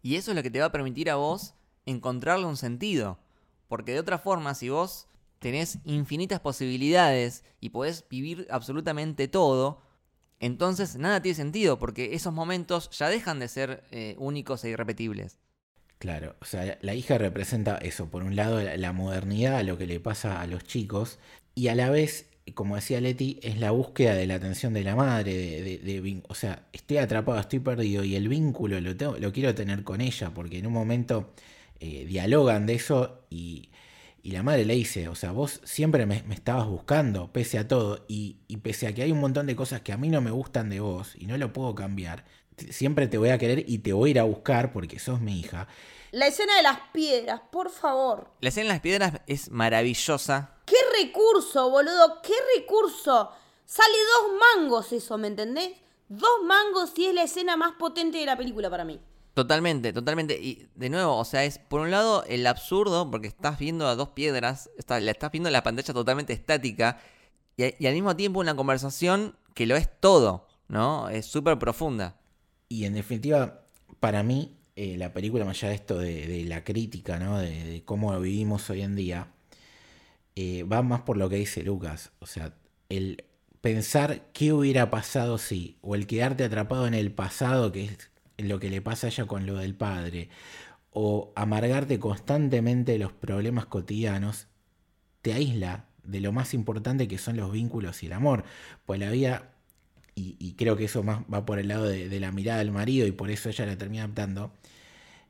[0.01, 1.53] Y eso es lo que te va a permitir a vos
[1.85, 3.19] encontrarle un sentido.
[3.67, 5.07] Porque de otra forma, si vos
[5.39, 9.81] tenés infinitas posibilidades y podés vivir absolutamente todo,
[10.39, 15.37] entonces nada tiene sentido, porque esos momentos ya dejan de ser eh, únicos e irrepetibles.
[15.97, 19.99] Claro, o sea, la hija representa eso, por un lado la, modernidad, lo que le
[19.99, 21.19] pasa a los chicos,
[21.55, 24.95] y a la vez, como decía Leti, es la búsqueda de la atención de la
[24.95, 29.55] madre, de, o sea, estoy atrapado, estoy perdido, y el vínculo lo, tengo, lo quiero
[29.55, 31.33] tener con ella, porque en un momento
[31.79, 33.69] eh, dialogan de eso y,
[34.31, 38.37] la madre le dice, o sea, vos siempre me, estabas buscando, pese a todo, y,
[38.47, 40.69] y, pese a que hay un montón de cosas que a mí no me gustan
[40.69, 42.25] de vos y no lo puedo cambiar,
[42.69, 45.39] siempre te voy a querer y te voy a ir a buscar porque sos mi
[45.39, 45.67] hija.
[46.11, 48.29] La escena de las piedras, por favor.
[48.39, 50.51] La escena de las piedras es maravillosa.
[50.65, 52.21] ¡Qué recurso, boludo!
[52.21, 53.31] ¡Qué recurso!
[53.65, 55.71] Sale dos mangos eso, ¿me entendés?
[56.07, 58.99] Dos mangos y es la escena más potente de la película para mí.
[59.35, 60.39] Totalmente, totalmente.
[60.41, 63.95] Y de nuevo, o sea, es por un lado el absurdo, porque estás viendo a
[63.95, 67.01] dos piedras, está, la estás viendo en la pantalla totalmente estática,
[67.57, 71.09] y, al mismo tiempo una conversación que lo es todo, ¿no?
[71.09, 72.15] Es súper profunda.
[72.69, 73.65] Y en definitiva,
[73.99, 77.37] para mí, eh, la película, más allá de esto de, la crítica, ¿no?
[77.37, 79.33] De, cómo vivimos hoy en día,
[80.37, 82.13] eh, va más por lo que dice Lucas.
[82.19, 82.53] O sea,
[82.87, 83.25] el
[83.59, 88.59] pensar qué hubiera pasado si, o el quedarte atrapado en el pasado, que es lo
[88.59, 90.29] que le pasa a ella con lo del padre,
[90.91, 94.47] o amargarte constantemente los problemas cotidianos,
[95.21, 98.43] te aísla de lo más importante que son los vínculos y el amor.
[98.85, 99.51] Pues la vida,
[100.15, 103.11] y, creo que eso más va por el lado de, la mirada del marido y
[103.11, 104.53] por eso ella la termina adaptando,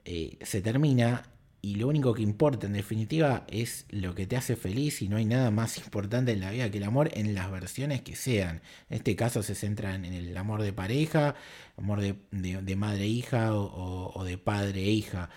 [0.03, 1.24] eh, se termina
[1.66, 5.18] y lo único que importa en definitiva es lo que te hace feliz y no
[5.18, 8.61] hay nada más importante en la vida que el amor en las versiones que sean.
[8.88, 11.34] En este caso se centran en el amor de pareja,
[11.76, 15.32] amor de, madre-hija e o, o, de padre-hija.
[15.32, 15.36] E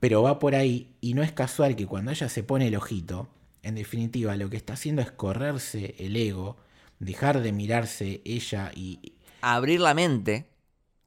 [0.00, 3.28] Pero va por ahí y no es casual que cuando ella se pone el ojito,
[3.62, 6.56] en definitiva lo que está haciendo es correrse el ego,
[7.00, 9.12] dejar de mirarse ella y...
[9.42, 10.53] Abrir la mente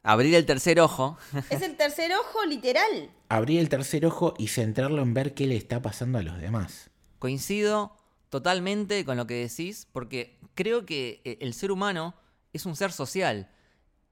[0.08, 1.18] Abrir el tercer ojo.
[1.50, 3.12] Es el tercer ojo literal.
[3.28, 6.90] Abrir el tercer ojo y centrarlo en ver qué le está pasando a los demás.
[7.20, 7.92] Coincido
[8.30, 12.16] totalmente con lo que decís, porque creo que eh, el ser humano
[12.54, 13.52] es un ser social.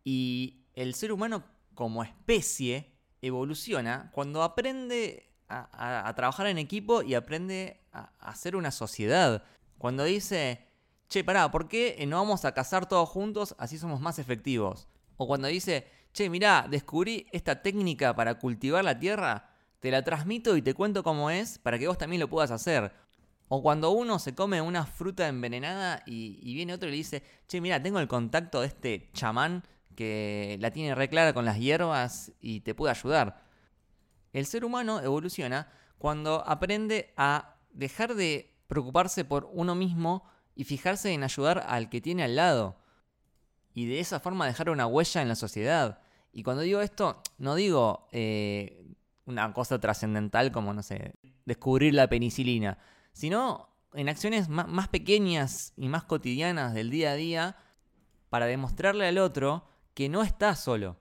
[0.03, 2.91] Y el ser humano como especie
[3.21, 9.45] evoluciona cuando aprende a, trabajar en equipo y aprende a, a hacer una sociedad.
[9.77, 10.67] Cuando dice,
[11.07, 13.55] che, pará, ¿por qué no vamos a cazar todos juntos?
[13.57, 14.89] Así somos más efectivos.
[15.17, 19.49] O cuando dice, che, mirá, descubrí esta técnica para cultivar la tierra,
[19.79, 22.91] te la transmito y te cuento cómo es para que vos también lo puedas hacer.
[23.47, 27.61] O cuando uno se come una fruta envenenada y, viene otro y le dice, che,
[27.61, 29.63] mira, tengo el contacto de este chamán
[29.95, 33.43] que la tiene re clara con las hierbas y te puede ayudar.
[34.33, 40.23] El ser humano evoluciona cuando aprende a dejar de preocuparse por uno mismo
[40.55, 42.77] y fijarse en ayudar al que tiene al lado
[43.75, 45.99] y de esa forma dejar una huella en la sociedad.
[46.31, 48.87] Y cuando digo esto, no digo eh,
[49.25, 51.13] una cosa trascendental como, no sé,
[51.45, 52.79] descubrir la penicilina,
[53.11, 57.57] sino en acciones más pequeñas y más cotidianas del día a día
[58.29, 60.97] para demostrarle al otro que no está solo.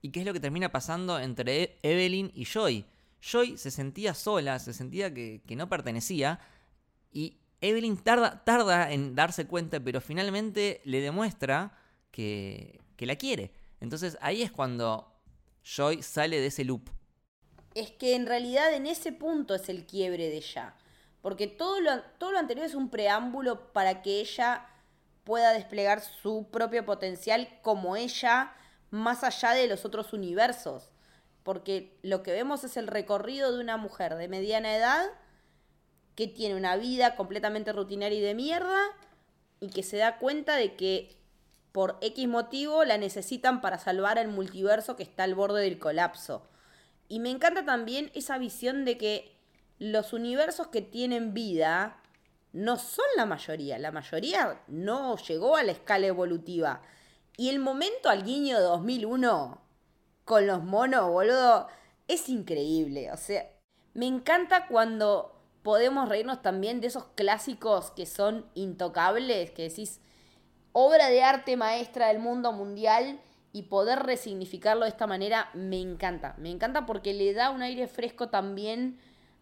[0.00, 2.86] Y qué es lo que termina pasando entre e-, Evelyn y Joy.
[3.20, 6.40] Joy se sentía sola, se sentía que, que no pertenecía
[7.12, 11.76] y Evelyn tarda, tarda en darse cuenta, pero finalmente le demuestra
[12.10, 13.52] que, la quiere.
[13.80, 15.12] Entonces ahí es cuando
[15.62, 16.90] Joy sale de ese loop.
[17.74, 20.74] Es que en realidad en ese punto es el quiebre de ella.
[21.22, 24.66] Porque todo lo, todo lo anterior es un preámbulo para que ella
[25.24, 28.54] pueda desplegar su propio potencial como ella,
[28.90, 30.90] más allá de los otros universos.
[31.42, 35.06] Porque lo que vemos es el recorrido de una mujer de mediana edad
[36.14, 38.80] que tiene una vida completamente rutinaria y de mierda
[39.60, 41.17] y que se da cuenta de que
[41.78, 46.42] por X motivo la necesitan para salvar el multiverso que está al borde del colapso.
[47.06, 49.36] Y me encanta también esa visión de que
[49.78, 52.02] los universos que tienen vida
[52.52, 53.78] no son la mayoría.
[53.78, 56.82] La mayoría no llegó a la escala evolutiva.
[57.36, 59.62] Y el momento al guiño de 2001
[60.24, 61.68] con los monos, boludo,
[62.08, 63.12] es increíble.
[63.12, 63.48] O sea,
[63.94, 70.00] me encanta cuando podemos reírnos también de esos clásicos que son intocables, que decís,
[70.72, 73.20] obra de arte maestra del mundo mundial
[73.52, 76.34] y poder resignificarlo de esta manera me encanta.
[76.38, 78.98] Me encanta porque le da un aire fresco también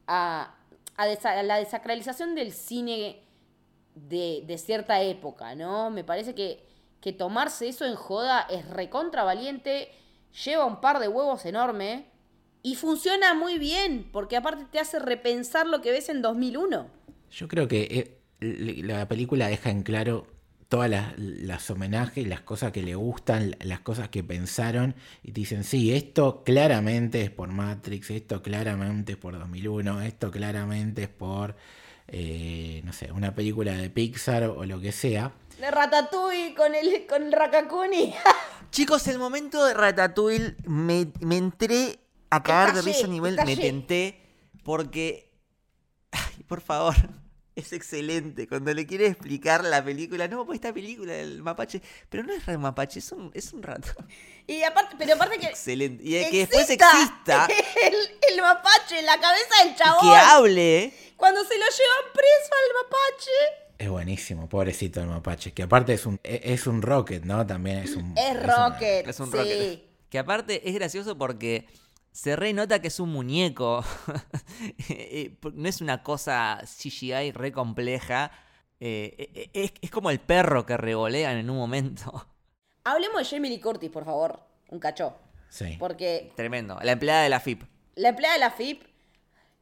[0.06, 0.54] a,
[0.96, 3.22] la desacralización del cine
[3.94, 5.90] de, cierta época, ¿no?
[5.90, 6.64] Me parece que,
[7.00, 9.90] que tomarse eso en joda es recontra valiente,
[10.44, 12.06] lleva un par de huevos enorme
[12.62, 16.88] y funciona muy bien, porque aparte te hace repensar lo que ves en 2001.
[17.30, 20.26] Yo creo que eh, la película deja en claro
[20.68, 25.64] todas las, homenajes, las cosas que le gustan, las cosas que pensaron y te dicen,
[25.64, 31.56] sí, esto claramente es por Matrix, esto claramente es por 2001, esto claramente es por,
[32.08, 35.32] eh, no sé, una película de Pixar o lo que sea.
[35.60, 38.14] De Ratatouille con el, con el Rakakuni.
[38.70, 42.00] Chicos, el momento de Ratatouille me, entré
[42.30, 44.20] a caer de risa a nivel, me tenté,
[44.64, 45.32] porque,
[46.10, 46.96] ay, por favor,
[47.56, 48.46] es excelente.
[48.46, 51.80] Cuando le quiere explicar la película, no, pues esta película del mapache,
[52.10, 53.88] pero no es re mapache, es un, es un rato.
[54.46, 55.46] Y aparte, pero aparte que.
[55.46, 56.04] Excelente.
[56.04, 57.48] Y que después exista.
[58.30, 60.02] El, mapache en la cabeza del chabón.
[60.02, 60.92] Que hable.
[61.16, 63.30] Cuando se lo llevan preso al mapache.
[63.78, 65.52] Es buenísimo, pobrecito el mapache.
[65.52, 67.46] Que aparte es un, e, es un rocket, ¿no?
[67.46, 68.16] También es un.
[68.16, 69.08] Es, rocket.
[69.08, 69.36] es un sí.
[69.36, 69.82] rocket.
[70.10, 71.66] Que aparte es gracioso porque
[72.16, 73.84] se renota que es un muñeco.
[74.88, 78.30] Eh, no es una cosa CGI re compleja.
[78.80, 82.26] Eh, eh, es, es, como el perro que revolean en un momento.
[82.84, 84.40] Hablemos de Jamie Lee Curtis, por favor.
[84.70, 85.14] Un cacho.
[85.50, 85.76] Sí.
[85.78, 86.32] Porque.
[86.36, 86.78] Tremendo.
[86.82, 87.64] La empleada de la FIP.
[87.96, 88.84] La empleada de la FIP.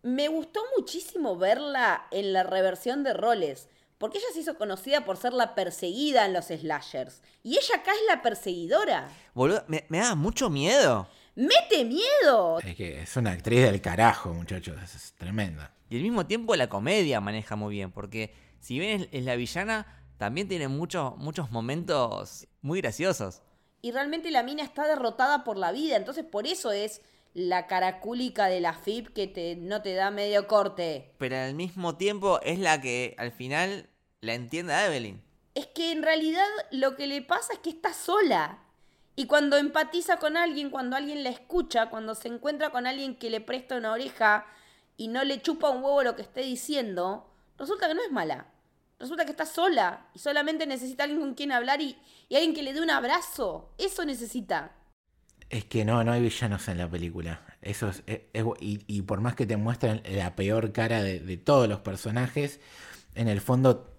[0.03, 3.69] Me gustó muchísimo verla en la reversión de roles.
[3.99, 7.23] Porque ella se hizo conocida por ser la perseguida en los slashers.
[7.43, 9.09] Y ella acá es la perseguidora.
[9.35, 12.59] Boludo, me, me da mucho miedo mete miedo.
[12.61, 15.75] Es que es una actriz del carajo, muchachos, es tremenda.
[15.91, 19.87] Y al mismo tiempo la comedia maneja muy bien, porque si bien es, la villana,
[20.17, 23.43] también tiene muchos, muchos momentos muy graciosos.
[23.83, 27.03] Y realmente la mina está derrotada por la vida, entonces por eso es
[27.35, 31.13] la caracúlica de la FIP que te, no te da medio corte.
[31.19, 35.23] Pero al mismo tiempo es la que al final la entiende a Evelyn.
[35.55, 38.64] Es que en realidad lo que le pasa es que está sola.
[39.17, 43.31] Y cuando empatiza con alguien, cuando alguien la escucha, cuando se encuentra con alguien que
[43.31, 44.47] le presta una oreja
[44.97, 48.47] y no le chupa un huevo lo que esté diciendo, resulta que no es mala.
[48.99, 51.97] Resulta que está sola y solamente necesita alguien con quien hablar y,
[52.31, 53.73] alguien que le dé un abrazo.
[53.79, 54.73] Eso necesita.
[55.51, 57.45] Es que no, no hay villanos en la película.
[57.61, 58.03] Eso es,
[58.61, 62.61] y, por más que te muestren la peor cara de, de todos los personajes,
[63.15, 63.94] en el fondo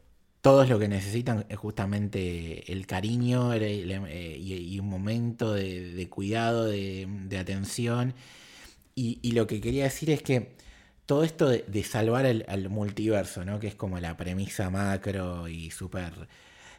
[0.45, 7.37] todos lo que necesitan es justamente el cariño eh, y, un momento de, cuidado, de,
[7.39, 8.13] atención.
[8.93, 10.55] Y, lo que quería decir es que
[11.07, 13.59] todo esto de, salvar al multiverso, ¿no?
[13.59, 16.27] que es como la premisa macro y súper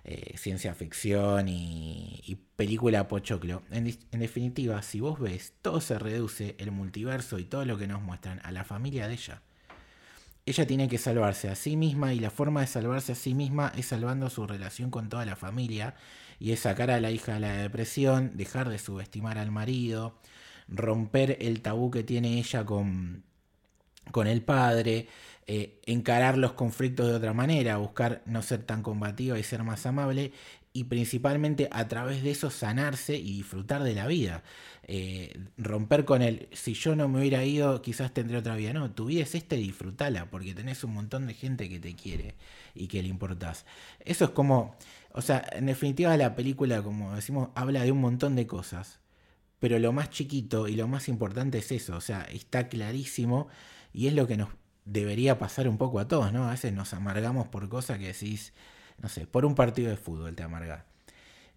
[0.05, 6.55] eh, ciencia ficción y, película pochoclo, en, en definitiva, si vos ves, todo se reduce,
[6.61, 9.43] el multiverso y todo lo que nos muestran, a la familia de ella
[10.47, 13.73] ella tiene que salvarse a sí misma y la forma de salvarse a sí misma
[13.77, 15.97] es salvando su relación con toda la familia
[16.39, 20.19] y es sacar a la hija de la depresión, dejar de subestimar al marido,
[20.69, 23.25] romper el tabú que tiene ella con,
[24.13, 25.09] con el padre,
[25.49, 29.85] eh, encarar los conflictos de otra manera, buscar no ser tan combativa y ser más
[29.85, 30.33] amable
[30.77, 34.43] y principalmente a través de eso sanarse y disfrutar de la vida.
[34.83, 38.75] Eh, romper con el, si yo no me hubiera ido, quizás tendré otra vida.
[38.75, 41.95] No, tu vida es esta y disfrutala, porque tenés un montón de gente que te
[41.95, 42.35] quiere
[42.75, 43.65] y que le importás.
[44.01, 44.77] Eso es como,
[45.13, 49.01] o sea, en definitiva la película, como decimos, habla de un montón de cosas,
[49.59, 53.49] pero lo más chiquito y lo más importante es eso, o sea, está clarísimo
[53.95, 54.51] y es lo que nos
[54.85, 56.47] debería pasar un poco a todos, ¿no?
[56.47, 58.53] A veces nos amargamos por cosas que decís,
[58.99, 60.85] no sé, por un partido de fútbol te amargas.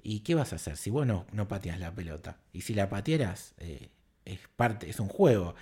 [0.01, 2.37] ¿Y qué vas a hacer si vos no, pateas la pelota?
[2.53, 3.89] Y si la patearas, eh,
[4.25, 5.55] es parte, es un juego.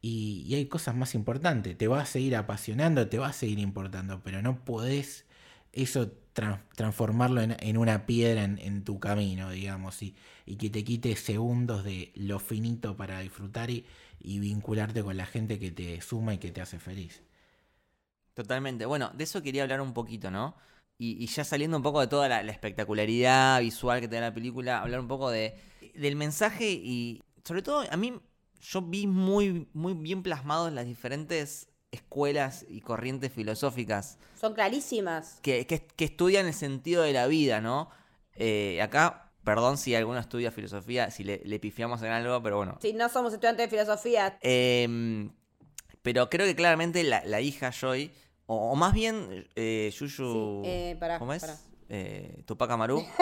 [0.00, 1.76] Y, hay cosas más importantes.
[1.78, 5.26] Te va a seguir apasionando, te va a seguir importando, pero no podés
[5.72, 6.12] eso
[6.74, 10.14] transformarlo en, una piedra en, tu camino, digamos, y,
[10.46, 13.86] y, que te quite segundos de lo finito para disfrutar y,
[14.20, 17.22] y vincularte con la gente que te suma y que te hace feliz.
[18.34, 18.86] Totalmente.
[18.86, 20.56] Bueno, de eso quería hablar un poquito, ¿no?
[20.98, 25.00] Y, ya saliendo un poco de toda la, espectacularidad visual que da la película, hablar
[25.00, 25.56] un poco de,
[25.94, 28.20] del mensaje y sobre todo a mí
[28.60, 35.40] yo vi muy, muy bien plasmados las diferentes escuelas y corrientes filosóficas Son clarísimas.
[35.42, 37.90] que, que- que estudian el sentido de la vida, ¿no?
[38.34, 42.78] Eh, acá, perdón si alguno estudia filosofía, si le, le pifiamos en algo, pero bueno.
[42.80, 45.28] Si no somos estudiantes de filosofía, Eh,
[46.02, 48.12] pero creo que claramente la, la hija Joy,
[48.46, 50.62] o, o más bien eh, Yuyu...
[50.64, 51.40] Sí, eh, pará, ¿Cómo es?
[51.42, 51.56] pará.
[51.88, 53.04] Eh, Tupac Amaru.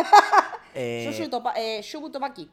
[0.73, 2.49] Eh, Yuyu Topa- eh, Yubu Topaki.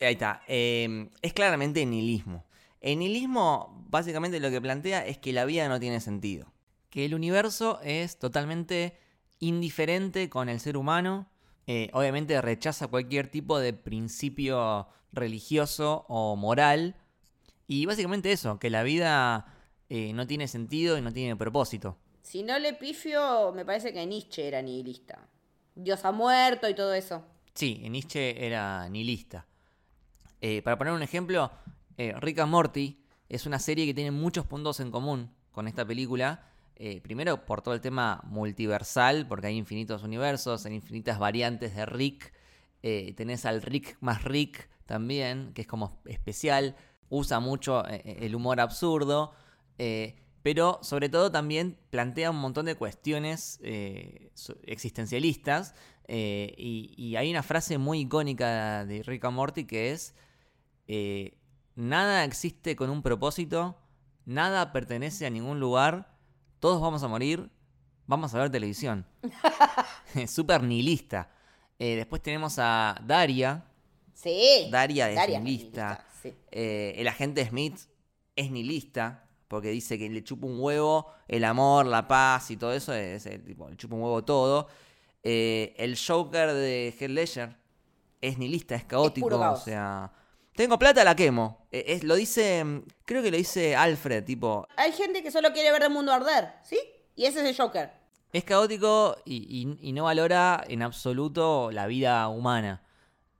[0.00, 0.40] Ahí está.
[0.48, 2.46] Eh, es claramente nihilismo.
[2.80, 6.50] El nihilismo básicamente lo que plantea es que la vida no tiene sentido.
[6.88, 8.96] Que el universo es totalmente
[9.38, 11.28] indiferente con el ser humano.
[11.66, 16.96] Eh, obviamente rechaza cualquier tipo de principio religioso o moral.
[17.66, 19.44] Y básicamente eso, que la vida
[19.90, 21.98] eh, no tiene sentido y no tiene propósito.
[22.28, 25.26] Si no le pifio, me parece que Nietzsche era nihilista.
[25.74, 27.24] Dios ha muerto y todo eso.
[27.54, 29.46] Sí, Nietzsche era nihilista.
[30.42, 31.50] Eh, para poner un ejemplo,
[31.96, 35.86] eh, Rick and Morty es una serie que tiene muchos puntos en común con esta
[35.86, 36.44] película.
[36.76, 41.86] Eh, primero por todo el tema multiversal, porque hay infinitos universos, hay infinitas variantes de
[41.86, 42.34] Rick.
[42.82, 46.76] Tenés al Rick más Rick también, que es como especial.
[47.08, 49.32] Usa mucho el humor absurdo.
[50.42, 54.30] Pero sobre todo también plantea un montón de cuestiones eh,
[54.64, 55.74] existencialistas.
[56.06, 60.14] eh, y, y hay una frase muy icónica de Rick and Morty que es:
[60.86, 61.34] eh,
[61.74, 63.76] Nada existe con un propósito,
[64.24, 66.16] nada pertenece a ningún lugar,
[66.60, 67.50] todos vamos a morir,
[68.06, 69.06] vamos a ver televisión.
[70.14, 71.30] Es Súper nihilista.
[71.78, 73.64] Después tenemos a Daria.
[74.14, 74.68] Sí.
[74.72, 76.04] Daria es Daria nihilista.
[76.22, 76.34] sí.
[76.50, 77.78] El agente Smith
[78.34, 82.72] es nihilista porque dice que le chupa un huevo el amor, la paz y todo
[82.72, 82.92] eso.
[82.94, 84.68] Es, el tipo, le chupa un huevo todo.
[85.22, 87.56] Eh, el Joker de Heath Ledger
[88.20, 89.36] es nihilista, es caótico.
[89.38, 90.12] o sea,
[90.54, 91.66] tengo plata, la quemo.
[91.72, 92.64] Eh, es, lo dice,
[93.04, 96.52] creo que lo dice Alfred, tipo, Hay gente que solo quiere ver el mundo arder,
[96.62, 96.78] ¿sí?
[97.16, 97.90] Y ese es el Joker.
[98.32, 99.36] es caótico y,
[99.80, 102.82] y- y no valora en absoluto la vida humana.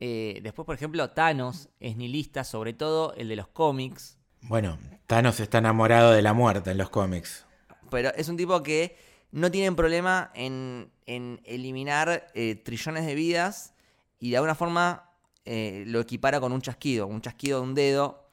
[0.01, 4.18] Eh, después, por ejemplo, Thanos es nihilista, sobre todo el de los cómics.
[4.49, 7.45] Bueno, Thanos está enamorado de la muerte en los cómics.
[7.91, 8.97] Pero es un tipo que
[9.31, 13.75] no tiene problema en, en eliminar eh, trillones de vidas
[14.19, 15.11] y de alguna forma
[15.45, 17.07] eh, lo equipara con un chasquido.
[17.07, 18.31] Un chasquido de un dedo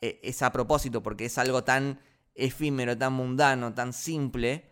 [0.00, 2.00] eh, es a propósito porque es algo tan
[2.34, 4.64] efímero, tan mundano, tan simple,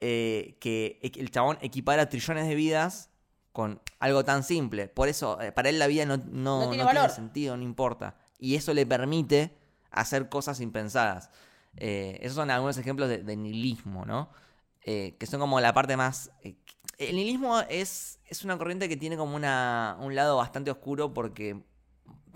[0.00, 3.10] eh, que e- el chabón equipara trillones de vidas
[3.52, 4.88] con algo tan simple.
[4.88, 7.10] Por eso, eh, para él la vida no, no- No tiene no valor.
[7.10, 8.16] sentido, no importa.
[8.38, 9.56] Y eso le permite
[9.90, 11.30] hacer cosas impensadas.
[11.76, 14.30] Eh, esos son algunos ejemplos de, de nihilismo, ¿no?
[14.82, 16.30] Eh, que son como la parte más...
[16.42, 16.56] eh,
[16.98, 21.62] el nihilismo es, es una corriente que tiene como una, un lado bastante oscuro porque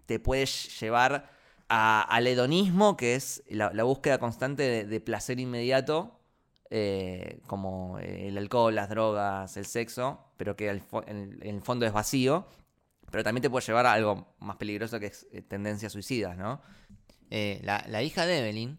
[0.06, 1.30] te puede llevar
[1.68, 6.18] al hedonismo, que es la, búsqueda constante de, placer inmediato,
[7.46, 12.46] como el alcohol, las drogas, el sexo, pero que en, el fondo es vacío.
[13.10, 16.60] Pero también te puede llevar a algo más peligroso que es tendencias suicidas, ¿no?
[17.30, 18.78] Eh, la, la hija de Evelyn,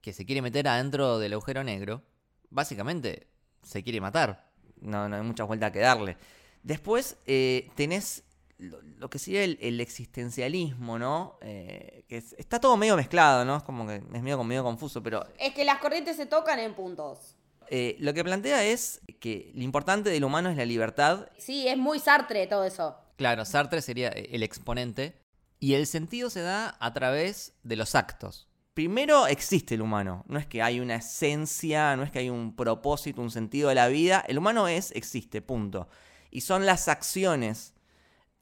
[0.00, 2.02] que se quiere meter adentro del agujero negro,
[2.50, 3.26] básicamente
[3.62, 4.48] se quiere matar.
[4.80, 6.16] No, no hay mucha vuelta que darle.
[6.62, 8.22] Después eh, tenés
[8.58, 11.38] lo, lo que sería el, el existencialismo, ¿no?
[11.42, 13.56] Eh, que es- está todo medio mezclado, ¿no?
[13.56, 16.74] Es como que es medio, medio confuso, pero Es que las corrientes se tocan en
[16.74, 17.36] puntos.
[17.70, 21.28] eh, lo que plantea es que lo importante del humano es la libertad.
[21.38, 22.96] Sí, es muy Sartre todo eso.
[23.16, 25.14] Claro, Sartre sería el exponente.
[25.60, 28.48] Y el sentido se da a través de los actos.
[28.74, 30.24] Primero existe el humano.
[30.28, 33.74] No es que hay una esencia, no es que hay un propósito, un sentido de
[33.74, 34.24] la vida.
[34.26, 35.88] El humano es, existe, punto.
[36.30, 37.74] Y son las acciones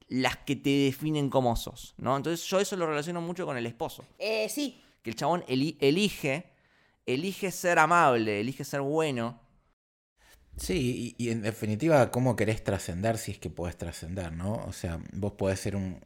[0.08, 2.16] las que te definen como sos, ¿no?
[2.16, 4.04] Entonces yo eso lo relaciono mucho con el esposo.
[4.18, 6.52] Eh, sí, Que el chabón eli- elige,
[7.06, 9.40] elige ser amable, elige ser bueno.
[10.56, 14.54] Sí, y, y en definitiva, ¿cómo querés trascender si es que podés trascender, no?
[14.66, 16.00] O sea, vos podés ser un,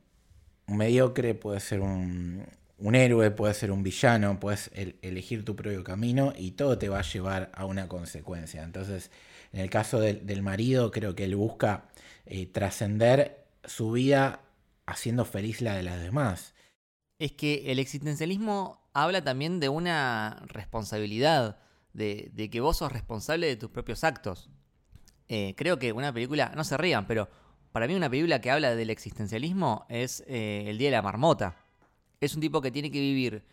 [0.72, 2.46] un mediocre, podés ser un,
[2.94, 4.38] héroe, podés ser un villano,
[4.72, 8.62] el- elegir tu propio camino y todo te va a llevar a una consecuencia.
[8.62, 9.10] Entonces,
[9.52, 11.84] en el caso del, marido, creo que él busca
[12.26, 14.40] eh, trascender su vida
[14.86, 16.54] haciendo feliz la de las demás.
[17.18, 21.58] Es que el existencialismo habla también de una responsabilidad,
[21.92, 24.50] de, de que vos sos responsable de tus propios actos.
[25.28, 27.28] Eh, creo que una película, no se rían, pero
[27.72, 31.56] para mí una película que habla del existencialismo es eh, El Día de la Marmota.
[32.20, 33.44] Es un tipo que tiene que vivir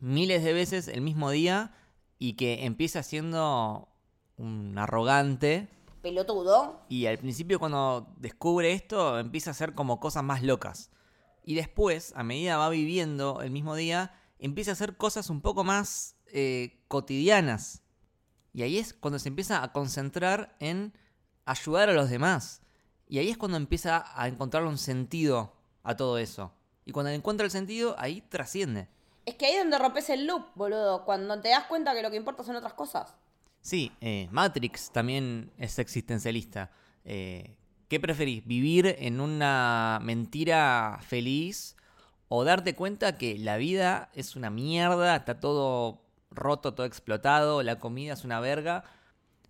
[0.00, 1.72] miles de veces el mismo día
[2.18, 3.88] y que empieza siendo
[4.36, 5.68] un arrogante,
[6.02, 6.84] pelotudo.
[6.88, 10.90] y al principio cuando descubre esto empieza a hacer como cosas más locas.
[11.44, 15.64] Y después, a medida va viviendo el mismo día, empieza a hacer cosas un poco
[15.64, 17.82] más eh, cotidianas.
[18.52, 20.92] Y ahí es cuando se empieza a concentrar en
[21.46, 22.60] ayudar a los demás.
[23.08, 25.52] Y ahí es cuando empieza a encontrar un sentido
[25.82, 26.52] a todo eso.
[26.84, 28.88] Y cuando encuentra el sentido, ahí trasciende.
[29.24, 31.04] Es que ahí es donde rompes el loop, boludo.
[31.04, 33.14] Cuando te das cuenta que lo que importa son otras cosas.
[33.60, 36.70] Sí, eh, Matrix también es existencialista.
[37.04, 37.56] Eh,
[37.88, 38.46] ¿Qué preferís?
[38.46, 41.76] ¿Vivir en una mentira feliz
[42.28, 47.78] o darte cuenta que la vida es una mierda, está todo roto, todo explotado, la
[47.78, 48.84] comida es una verga,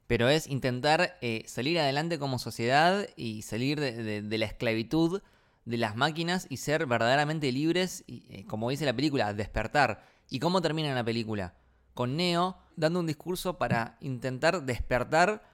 [0.09, 5.23] pero es intentar eh, salir adelante como sociedad y salir de, la esclavitud
[5.67, 10.03] de las máquinas y ser verdaderamente libres, y, eh, como dice la película, despertar.
[10.31, 11.55] ¿Y cómo termina la película?
[11.93, 15.47] Con Neo dando un discurso para intentar despertar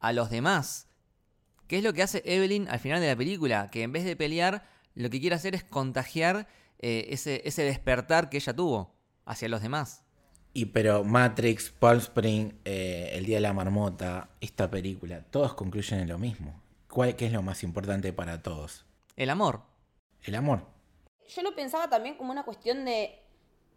[0.00, 0.86] a los demás.
[1.66, 3.70] ¿Qué es lo que hace Evelyn al final de la película?
[3.70, 6.46] Que en vez de pelear, lo que quiere hacer es contagiar
[6.78, 8.94] eh, ese, ese despertar que ella tuvo
[9.24, 10.03] hacia los demás.
[10.56, 15.98] Y pero Matrix, Palm Spring, eh, El Día de la Marmota, esta película, todos concluyen
[15.98, 16.62] en lo mismo.
[16.88, 18.84] ¿Cuál, ¿Qué es lo más importante para todos?
[19.16, 19.62] El amor.
[20.22, 20.64] El amor.
[21.28, 23.20] Yo lo pensaba también como una cuestión de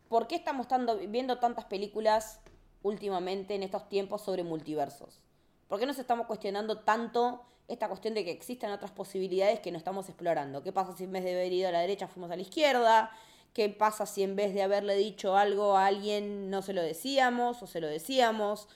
[0.08, 0.68] por qué estamos
[1.10, 2.42] viendo tantas películas
[2.84, 5.20] últimamente en estos tiempos sobre multiversos.
[5.68, 9.80] ¿Por qué nos estamos cuestionando tanto esta cuestión de que existen otras posibilidades que no
[9.80, 10.62] estamos explorando?
[10.62, 13.12] ¿Qué pasa si en vez de haber ido a la derecha fuimos a la izquierda?
[13.58, 17.64] ¿Qué pasa si en vez de haberle dicho algo a alguien no se lo decíamos
[17.64, 18.68] o se lo decíamos?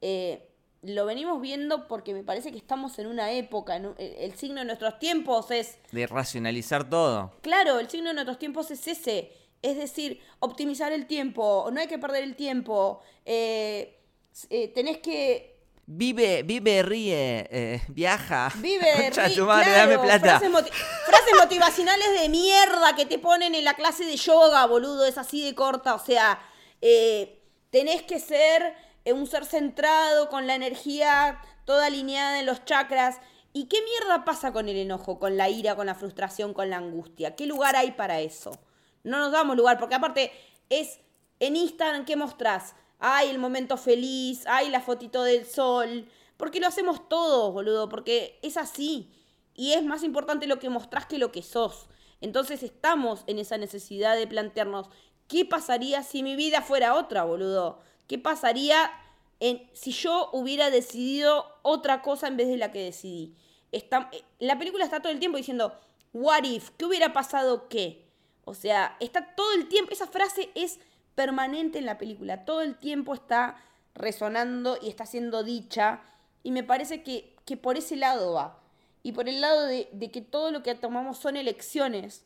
[0.00, 0.48] Eh,
[0.80, 5.00] lo venimos viendo porque me parece que estamos en una época, el signo de nuestros
[5.00, 5.78] tiempos es...
[5.90, 7.32] De racionalizar todo.
[7.40, 9.32] Claro, el signo de nuestros tiempos es ese.
[9.60, 13.98] Es decir, optimizar el tiempo, no hay que perder el tiempo, eh,
[14.50, 15.57] eh, tenés que
[15.90, 18.52] Vive, vive, ríe, eh, viaja.
[18.56, 19.36] Vive, ríe.
[19.40, 20.38] dame plata.
[20.38, 25.42] Frases, motivacionales de mierda que te ponen en la clase de yoga, boludo, es así
[25.42, 25.94] de corta.
[25.94, 26.40] O sea,
[26.82, 28.74] eh, tenés que ser
[29.06, 33.16] eh, un ser centrado, con la energía toda alineada en los chakras.
[33.54, 36.76] ¿Y qué mierda pasa con el enojo, con la ira, con la frustración, con la
[36.76, 37.34] angustia?
[37.34, 38.60] ¿Qué lugar hay para eso?
[39.04, 40.32] No nos damos lugar, porque aparte
[40.68, 41.00] es
[41.40, 42.74] en Instagram, ¿qué mostrás?
[42.98, 46.08] Ay, el momento feliz, ay, la fotito del sol.
[46.36, 49.10] Porque lo hacemos todos, boludo, porque es así.
[49.54, 51.88] Y es más importante lo que mostrás que lo que sos.
[52.20, 54.88] Entonces estamos en esa necesidad de plantearnos,
[55.26, 57.80] ¿qué pasaría si mi vida fuera otra, boludo?
[58.06, 58.90] ¿Qué pasaría
[59.40, 63.36] en, si yo hubiera decidido otra cosa en vez de la que decidí?
[63.70, 65.76] Está, la película está todo el tiempo diciendo,
[66.12, 68.08] what if, ¿qué hubiera pasado qué?
[68.44, 70.80] O sea, está todo el tiempo, esa frase es
[71.18, 72.44] permanente en la película.
[72.44, 73.56] Todo el tiempo está
[73.92, 76.00] resonando y está siendo dicha.
[76.44, 78.60] Y me parece que, que por ese lado va.
[79.02, 82.24] Y por el lado de, de que todo lo que tomamos son elecciones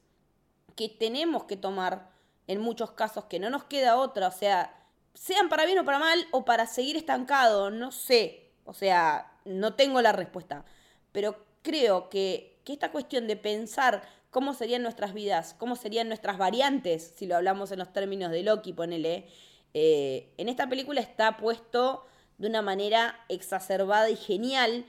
[0.76, 2.10] que tenemos que tomar
[2.46, 4.28] en muchos casos, que no nos queda otra.
[4.28, 4.78] O sea,
[5.14, 8.50] sean para bien o para mal o para seguir estancado, no sé.
[8.66, 10.66] O sea, no tengo la respuesta.
[11.12, 14.02] Pero creo que, que esta cuestión de pensar
[14.32, 18.42] cómo serían nuestras vidas, cómo serían nuestras variantes, si lo hablamos en los términos de
[18.42, 19.28] Loki, ponele.
[19.74, 22.06] Eh, en esta película está puesto
[22.38, 24.86] de una manera exacerbada y genial,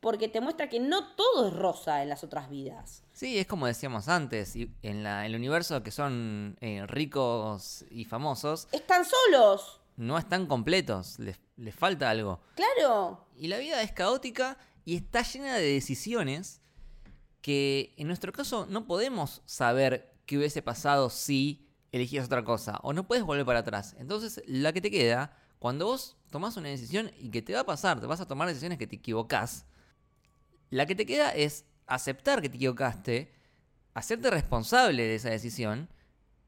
[0.00, 3.02] porque te muestra que no todo es rosa en las otras vidas.
[3.14, 8.68] Sí, es como decíamos antes, en, la, el universo que son eh, ricos y famosos.
[8.70, 9.80] Están solos.
[9.96, 12.40] No están completos, les, les falta algo.
[12.54, 13.26] Claro.
[13.34, 16.60] Y la vida es caótica y está llena de decisiones
[17.44, 22.94] que en nuestro caso no podemos saber qué hubiese pasado si elegías otra cosa, o
[22.94, 23.94] no puedes volver para atrás.
[23.98, 27.66] Entonces, la que te queda, cuando vos tomás una decisión y que te va a
[27.66, 29.66] pasar, te vas a tomar decisiones que te equivocás,
[30.70, 33.30] la que te queda es aceptar que te equivocaste,
[33.92, 35.90] hacerte responsable de esa decisión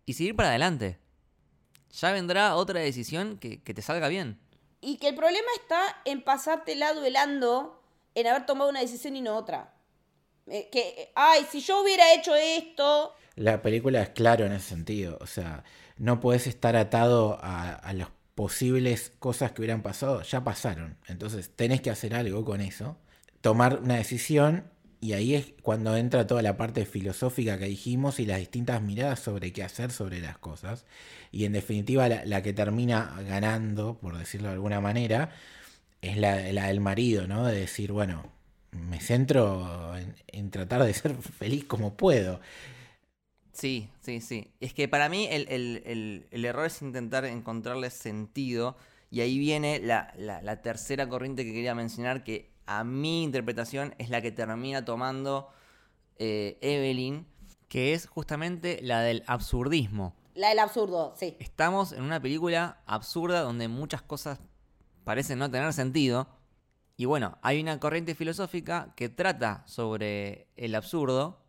[0.06, 0.98] y seguir para adelante.
[1.90, 4.40] Ya vendrá otra decisión que, que te salga bien.
[4.80, 7.82] Y que el problema está en pasártela duelando
[8.14, 9.75] en haber tomado una decisión y no otra.
[10.48, 13.14] Eh, que, ay, si yo hubiera hecho esto...
[13.34, 15.64] La película es claro en ese sentido, o sea,
[15.98, 21.82] no puedes estar atado a, las posibles cosas que hubieran pasado, ya pasaron, entonces tenés
[21.82, 22.96] que hacer algo con eso,
[23.42, 24.70] tomar una decisión
[25.00, 29.20] y ahí es cuando entra toda la parte filosófica que dijimos y las distintas miradas
[29.20, 30.86] sobre qué hacer sobre las cosas.
[31.30, 35.30] Y en definitiva la, que termina ganando, por decirlo de alguna manera,
[36.00, 37.44] es la, la, del marido, ¿no?
[37.44, 38.32] De decir, bueno,
[38.76, 39.94] me centro
[40.28, 42.40] en, tratar de ser feliz como puedo.
[43.52, 44.52] Sí, sí, sí.
[44.60, 48.76] Es que para mí el, error es intentar encontrarle sentido.
[49.10, 54.20] Y ahí viene la, tercera corriente que quería mencionar, que a mi interpretación es la
[54.20, 55.48] que termina tomando
[56.18, 57.26] eh, Evelyn,
[57.68, 60.14] que es justamente la del absurdismo.
[60.34, 61.36] La del absurdo, sí.
[61.38, 64.38] Estamos en una película absurda donde muchas cosas
[65.04, 66.28] parecen no tener sentido.
[66.96, 71.42] Y bueno, hay una corriente filosófica que trata sobre el absurdo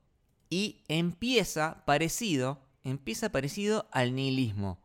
[0.49, 4.80] y empieza parecido, empieza parecido al nihilismo.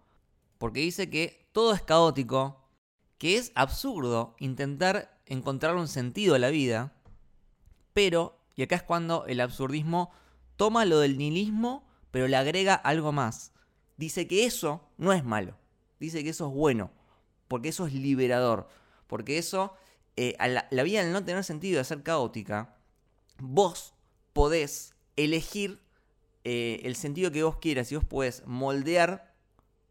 [0.59, 2.63] Porque dice que todo es caótico,
[3.19, 6.93] que es absurdo intentar encontrar un sentido a la vida,
[7.93, 10.11] pero, y acá es cuando el absurdismo
[10.57, 13.53] toma lo del nihilismo, pero le agrega algo más.
[13.97, 15.57] Dice que eso no es malo,
[16.01, 16.91] dice que eso es bueno,
[17.49, 18.69] porque eso es liberador,
[19.07, 19.75] porque eso,
[20.17, 22.77] eh, la, la vida al no tener sentido, de ser caótica,
[23.39, 23.95] vos
[24.33, 25.81] podés elegir
[26.45, 29.33] eh, el sentido que vos quieras y vos podés moldear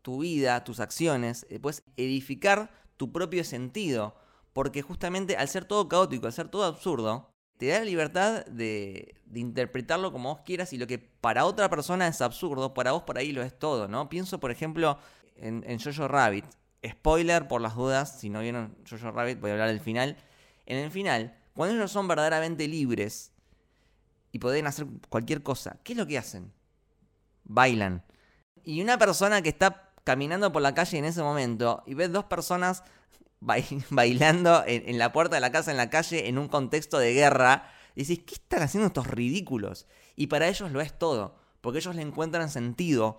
[0.01, 4.15] tu vida, tus acciones, eh, puedes edificar tu propio sentido,
[4.53, 9.15] porque justamente al ser todo caótico, al ser todo absurdo, te da la libertad de,
[9.33, 13.17] interpretarlo como vos quieras y lo que para otra persona es absurdo, para vos por
[13.17, 14.09] ahí lo es todo, ¿no?
[14.09, 14.97] Pienso, por ejemplo,
[15.35, 16.45] en, en Jojo Rabbit.
[16.85, 20.17] Spoiler por las dudas, si no vieron Jojo Rabbit, voy a hablar del final.
[20.65, 23.31] En el final, cuando ellos son verdaderamente libres
[24.31, 26.51] y pueden hacer cualquier cosa, ¿qué es lo que hacen?
[27.43, 28.03] Bailan.
[28.63, 32.25] Y una persona que está caminando por la calle en ese momento y ves dos
[32.25, 32.83] personas
[33.89, 37.69] bailando en, la puerta de la casa en la calle en un contexto de guerra.
[37.95, 39.87] Y decís, ¿qué están haciendo estos ridículos?
[40.15, 43.17] Y para ellos lo es todo, porque ellos le encuentran sentido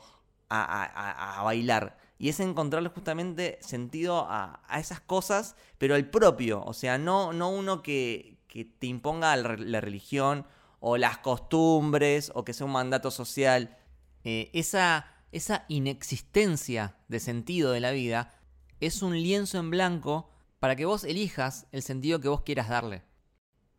[0.49, 1.99] a, bailar.
[2.23, 7.51] Y es encontrarle justamente sentido a, esas cosas, pero el propio, o sea, no, no
[7.51, 10.47] uno que, te imponga la religión
[10.79, 13.77] o las costumbres o que sea un mandato social.
[14.23, 18.33] Eh, esa, esa inexistencia de sentido de la vida
[18.79, 20.31] es un lienzo en blanco
[20.61, 23.03] para que vos elijas el sentido que vos quieras darle.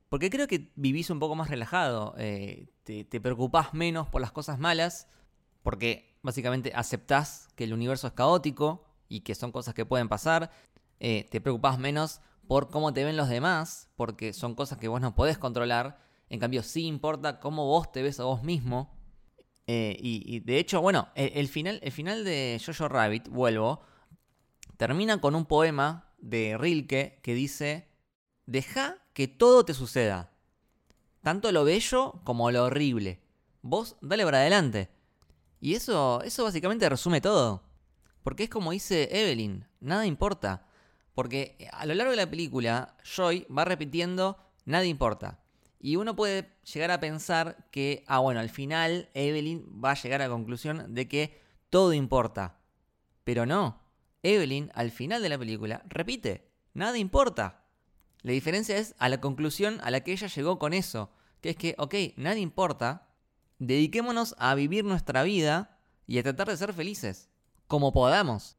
[0.09, 4.59] Porque creo que vivís un poco más relajado, eh, te, preocupás menos por las cosas
[4.59, 5.07] malas,
[5.61, 10.49] porque básicamente aceptás que el universo es caótico y que son cosas que pueden pasar,
[10.99, 15.01] eh, te preocupás menos por cómo te ven los demás, porque son cosas que vos
[15.01, 18.97] no podés controlar, en cambio sí importa cómo vos te ves a vos mismo.
[19.67, 23.81] Eh, y, de hecho, bueno, el, final, el final de Jojo Rabbit, vuelvo,
[24.77, 27.87] termina con un poema de Rilke que dice,
[28.45, 30.31] deja que todo te suceda,
[31.21, 33.21] tanto lo bello como lo horrible.
[33.61, 34.89] Vos dale para adelante.
[35.63, 37.63] Y eso, eso básicamente resume todo.
[38.21, 40.67] Porque es como dice Evelyn, nada importa.
[41.15, 45.39] Porque a lo largo de la película, Joy va repitiendo, nada importa.
[45.79, 50.21] Y uno puede llegar a pensar que, ah, bueno, al final Evelyn va a llegar
[50.21, 52.59] a la conclusión de que todo importa.
[53.23, 53.79] Pero no,
[54.21, 57.63] Evelyn, al final de la película, repite, nada importa.
[58.21, 61.09] La diferencia es a la conclusión a la que ella llegó con eso,
[61.39, 63.12] que es que, ok, nada importa,
[63.59, 65.77] dediquémonos a vivir nuestra vida
[66.07, 67.29] y a tratar de ser felices,
[67.67, 68.57] como podamos,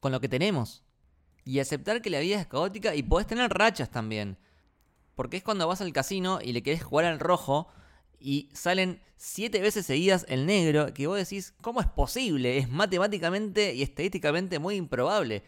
[0.00, 0.82] con lo que tenemos,
[1.44, 4.38] y aceptar que la vida es caótica y podés tener rachas también.
[5.14, 7.68] Porque es cuando vas al casino y le querés jugar al rojo
[8.20, 12.58] y salen siete veces seguidas el negro, que vos decís, ¿cómo es posible?
[12.58, 15.42] Es matemáticamente y estadísticamente muy improbable.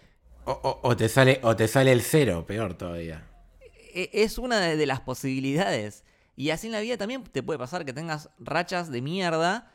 [0.45, 3.29] O, te, sale, o te sale el cero, peor todavía.
[3.93, 6.05] E, es una de, las posibilidades.
[6.39, 9.73] Y así en la vida también te puede pasar que tengas rachas de mierda.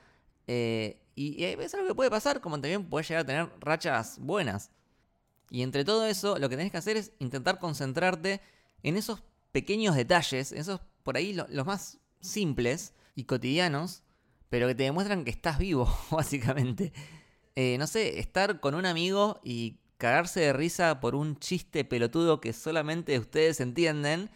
[0.47, 4.71] Eh, y, es algo que puede pasar, como también puedes llegar a tener rachas buenas.
[5.49, 8.39] Y entre todo eso, lo que tenés que hacer es intentar concentrarte
[8.81, 14.01] en esos pequeños detalles, esos por ahí los más simples y cotidianos,
[14.47, 16.93] pero que te demuestran que estás vivo, básicamente.
[17.57, 22.39] Eh, no sé, estar con un amigo y cagarse de risa por un chiste pelotudo
[22.39, 24.29] que solamente ustedes entienden.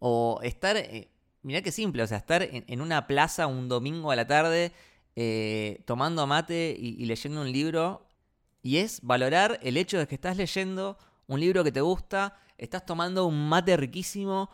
[0.00, 1.10] O estar, eh,
[1.42, 4.72] mirá qué simple, o sea, estar en, una plaza un domingo a la tarde
[5.16, 8.06] eh, tomando mate y, y leyendo un libro.
[8.62, 12.84] Y es valorar el hecho de que estás leyendo un libro que te gusta, estás
[12.84, 14.50] tomando un mate riquísimo,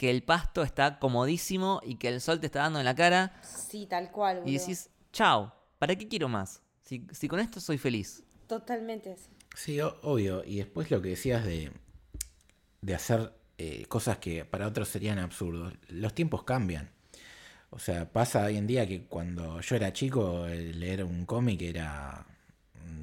[0.00, 3.38] que el pasto está comodísimo y que el sol te está dando en la cara.
[3.42, 4.42] Sí, tal cual.
[4.46, 6.62] Y decís, chao, ¿para qué quiero más?
[6.82, 8.24] Si, con esto soy feliz.
[8.46, 9.28] Totalmente así.
[9.54, 10.42] Sí, obvio.
[10.44, 11.70] Y después lo que decías de,
[12.80, 15.74] de hacer eh, cosas que para otros serían absurdos.
[15.88, 16.90] Los tiempos cambian.
[17.70, 22.26] O sea, pasa hoy en día que cuando yo era chico, leer un cómic era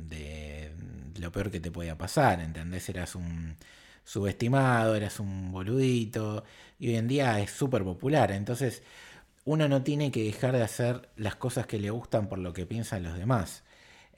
[0.09, 0.71] de
[1.19, 2.89] lo peor que te podía pasar, ¿entendés?
[2.89, 3.55] Eras un
[4.03, 6.43] subestimado, eras un boludito,
[6.79, 8.31] y hoy en día es súper popular.
[8.31, 8.81] Entonces,
[9.45, 12.65] uno no tiene que dejar de hacer las cosas que le gustan por lo que
[12.65, 13.63] piensan los demás.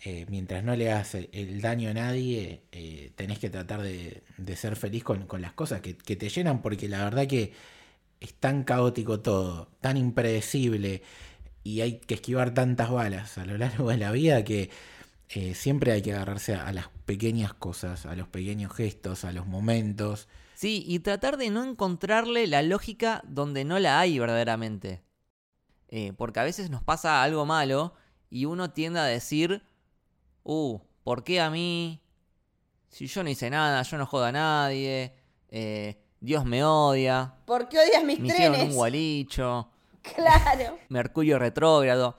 [0.02, 4.24] Eh, mientras no le hagas el, daño a nadie, eh, tenés que tratar de,
[4.56, 7.52] ser feliz con, las cosas que, te llenan, porque la verdad que
[8.22, 11.04] es tan caótico todo, tan impredecible,
[11.64, 14.70] y hay que esquivar tantas balas a lo largo de la vida que
[15.28, 19.48] eh, siempre hay que agarrarse a, las pequeñas cosas, a los pequeños gestos, a los
[19.48, 20.30] momentos.
[20.56, 25.04] Sí, y tratar de no encontrarle la lógica donde no la hay verdaderamente.
[26.18, 27.96] Porque a veces nos pasa algo malo
[28.30, 29.64] y uno tiende a decir,
[30.44, 32.02] uh, ¿por qué a mí?
[32.90, 35.14] Si yo no hice nada, yo no jodo a nadie,
[35.50, 37.36] eh, Dios me odia.
[37.46, 38.64] ¿Por qué odias mis me trenes?
[38.64, 39.70] un gualicho.
[40.02, 40.80] Claro.
[40.90, 42.18] Mercurio retrógrado.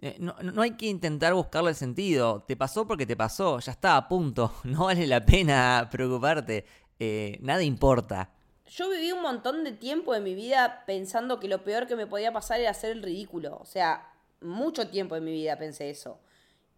[0.00, 2.44] Eh, no, no, hay que intentar buscarle el sentido.
[2.46, 3.58] Te pasó porque te pasó.
[3.58, 4.52] Ya está, a punto.
[4.64, 6.64] No vale la pena preocuparte.
[6.98, 8.30] Eh, nada importa.
[8.66, 12.06] Yo viví un montón de tiempo de mi vida pensando que lo peor que me
[12.06, 13.56] podía pasar era hacer el ridículo.
[13.60, 16.20] O sea, mucho tiempo de mi vida pensé eso.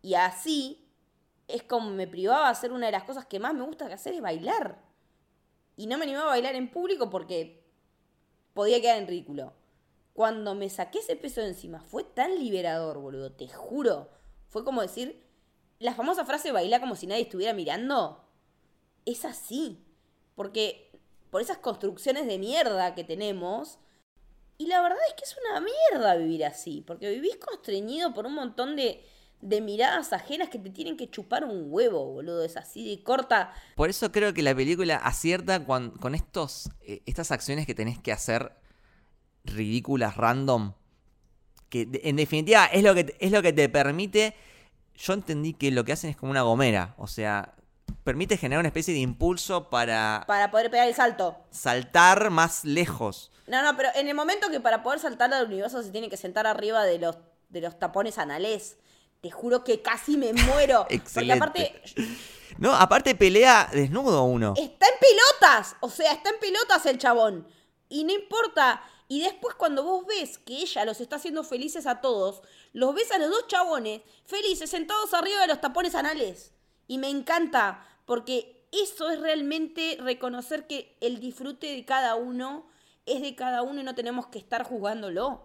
[0.03, 0.89] Y así
[1.49, 4.15] es como me privaba de hacer una de las cosas que más me gusta hacer
[4.15, 4.83] es bailar.
[5.77, 7.65] Y no me animaba a bailar en público porque
[8.55, 9.55] podía quedar en ridículo.
[10.13, 14.11] Cuando me saqué ese peso de encima, fue tan liberador, boludo, te juro.
[14.49, 15.25] Fue como decir,
[15.79, 18.25] la famosa frase baila como si nadie estuviera mirando,
[19.07, 19.85] es así.
[20.35, 20.91] Porque
[21.31, 23.79] por esas construcciones de mierda que tenemos,
[24.59, 28.35] y la verdad es que es una mierda vivir así, porque vivís constreñido por un
[28.35, 29.03] montón de,
[29.41, 32.45] de miradas ajenas que te tienen que chupar un huevo, boludo.
[32.45, 33.53] Es así de corta.
[33.77, 37.99] Por eso creo que la película acierta con, con estos, eh, estas acciones que tenés
[37.99, 38.53] que hacer
[39.45, 40.75] ridículas, random,
[41.69, 44.35] que en definitiva es lo que, es lo que te permite,
[44.95, 47.55] yo entendí que lo que hacen es como una gomera, o sea,
[48.05, 50.25] permite generar una especie de impulso para...
[50.27, 51.39] Para poder pegar el salto.
[51.51, 53.31] Saltar más lejos.
[53.47, 56.17] No, no, pero en el momento que para poder saltar al universo se tiene que
[56.17, 57.19] sentar arriba de los,
[57.49, 58.79] de los tapones anales,
[59.21, 60.87] te juro que casi me muero.
[60.89, 61.39] Excelente.
[61.45, 61.83] Porque aparte...
[62.59, 64.55] No, aparte pelea desnudo uno.
[64.57, 67.47] Está en pelotas, o sea, está en pelotas el chabón.
[67.89, 72.01] Y no importa y después cuando vos ves que ella los está haciendo felices a
[72.01, 72.43] todos,
[72.73, 76.53] los ves a los dos chabones felices sentados arriba de los tapones anales.
[76.87, 82.69] Y me encanta, porque eso es realmente reconocer que el disfrute de cada uno
[83.05, 85.45] es de cada uno y no tenemos que estar juzgándolo.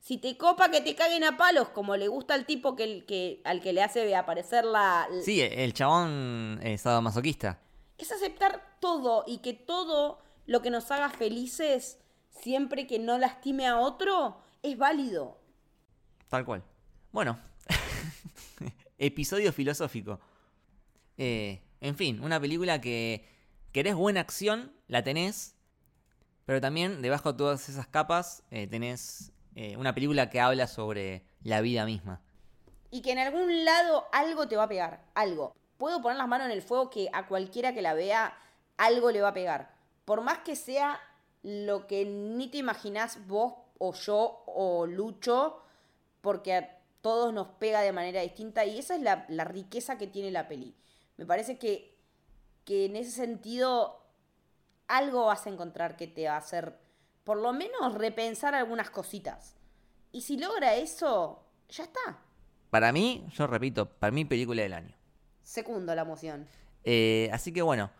[0.00, 3.42] Si te copa que te caguen a palos, como le gusta al tipo que, que,
[3.44, 5.06] al que le hace aparecer la...
[5.22, 7.60] Sí, el chabón es masoquista.
[7.98, 11.98] Es aceptar todo y que todo lo que nos haga felices
[12.30, 15.38] siempre que no lastime a otro, es válido.
[16.28, 16.62] Tal cual.
[17.12, 17.38] Bueno,
[18.98, 20.18] episodio filosófico.
[21.18, 23.28] Eh, en fin, una película que
[23.72, 25.56] querés buena acción, la tenés,
[26.46, 31.24] pero también debajo de todas esas capas eh, tenés eh, una película que habla sobre
[31.42, 32.20] la vida misma.
[32.90, 35.54] Y que en algún lado algo te va a pegar, algo.
[35.78, 38.36] Puedo poner las manos en el fuego que a cualquiera que la vea
[38.76, 39.74] algo le va a pegar.
[40.04, 41.00] Por más que sea
[41.42, 45.62] lo que ni te imaginás vos o yo o Lucho,
[46.20, 50.30] porque a todos nos pega de manera distinta y esa es la, riqueza que tiene
[50.30, 50.74] la peli.
[51.16, 51.96] Me parece que,
[52.64, 54.02] que en ese sentido
[54.86, 56.78] algo vas a encontrar que te va a hacer
[57.24, 59.56] por lo menos repensar algunas cositas.
[60.12, 62.18] Y si logra eso, ya está.
[62.70, 64.96] Para mí, yo repito, para mí película del año.
[65.42, 66.48] Segundo la emoción.
[66.84, 67.90] Eh, así que bueno,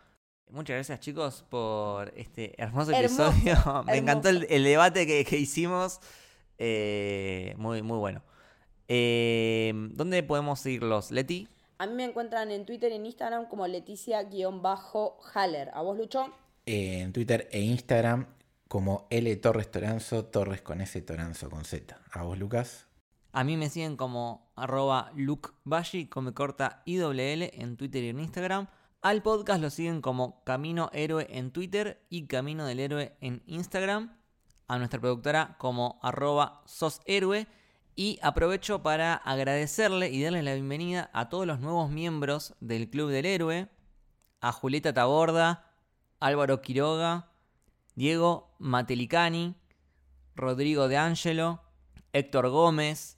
[0.51, 3.55] Muchas gracias chicos por este hermoso, episodio.
[3.85, 6.01] Me encantó el, debate que, hicimos.
[6.57, 8.21] Eh, muy, muy bueno.
[8.89, 11.47] Eh, ¿Dónde podemos seguirlos, Leti?
[11.77, 15.71] A mí me encuentran en Twitter y en Instagram como Leticia-Haller.
[15.73, 16.33] ¿A vos, Lucho?
[16.65, 18.27] Eh, en Twitter e Instagram
[18.71, 21.99] como L Torres Toranzo, Torres con S, Toranzo con Z.
[22.09, 22.87] ¿A vos, Lucas?
[23.33, 25.49] A mí me siguen como arroba Luke
[26.09, 28.67] con corta IWL en Twitter y en Instagram.
[29.01, 34.17] Al podcast lo siguen como Camino Héroe en Twitter y Camino del Héroe en Instagram.
[34.69, 37.47] A nuestra productora como arroba soshéroe.
[37.97, 43.09] Y aprovecho para agradecerle y darle la bienvenida a todos los nuevos miembros del Club
[43.09, 43.67] del Héroe.
[44.39, 45.73] A Julieta Taborda,
[46.21, 47.30] Álvaro Quiroga,
[47.95, 49.55] Diego Matelicani,
[50.35, 51.61] Rodrigo de Angelo,
[52.13, 53.17] Héctor Gómez,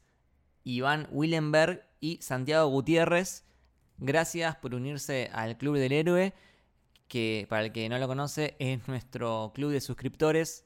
[0.64, 3.45] Iván Willenberg y Santiago Gutiérrez.
[3.98, 6.34] Gracias por unirse al Club del Héroe,
[7.08, 10.66] que para el que no lo conoce es nuestro club de suscriptores,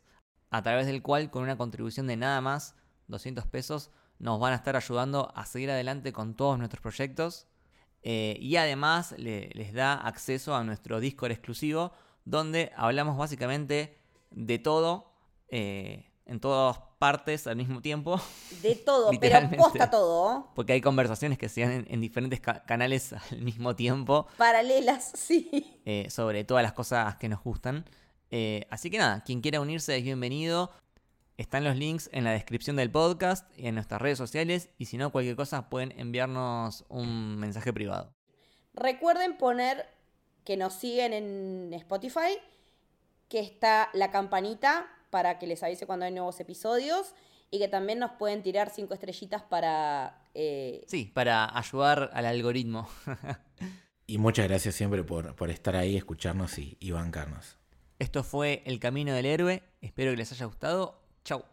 [0.49, 2.75] a través del cual con una contribución de nada más,
[3.07, 7.47] 200 pesos, nos van a estar ayudando a seguir adelante con todos nuestros proyectos.
[8.03, 11.91] Eh, y además les da acceso a nuestro Discord exclusivo,
[12.23, 13.96] donde hablamos básicamente
[14.31, 15.13] de todo.
[15.49, 18.19] Eh, en todas partes al mismo tiempo.
[18.61, 20.51] De todo, pero posta todo.
[20.55, 24.27] Porque hay conversaciones que se dan en, diferentes canales al mismo tiempo.
[24.37, 25.81] Paralelas, sí.
[25.85, 27.85] Eh, sobre todas las cosas que nos gustan.
[28.29, 30.71] Eh, así que nada, quien quiera unirse es bienvenido.
[31.37, 34.97] Están los links en la descripción del podcast y en nuestras redes sociales y si
[34.97, 38.11] no, cualquier cosa pueden enviarnos un mensaje privado.
[38.73, 39.85] Recuerden poner
[40.43, 42.39] que nos siguen en Spotify,
[43.29, 47.13] que está la campanita para que les avise cuando hay nuevos episodios
[47.49, 50.21] y que también nos pueden tirar cinco estrellitas para...
[50.33, 52.87] eh, Sí, para ayudar al algoritmo.
[54.09, 57.57] Y muchas gracias siempre por, por estar ahí, escucharnos y, y bancarnos.
[57.99, 59.63] Esto fue El Camino del Héroe.
[59.81, 61.01] Espero que les haya gustado.
[61.25, 61.43] Chau.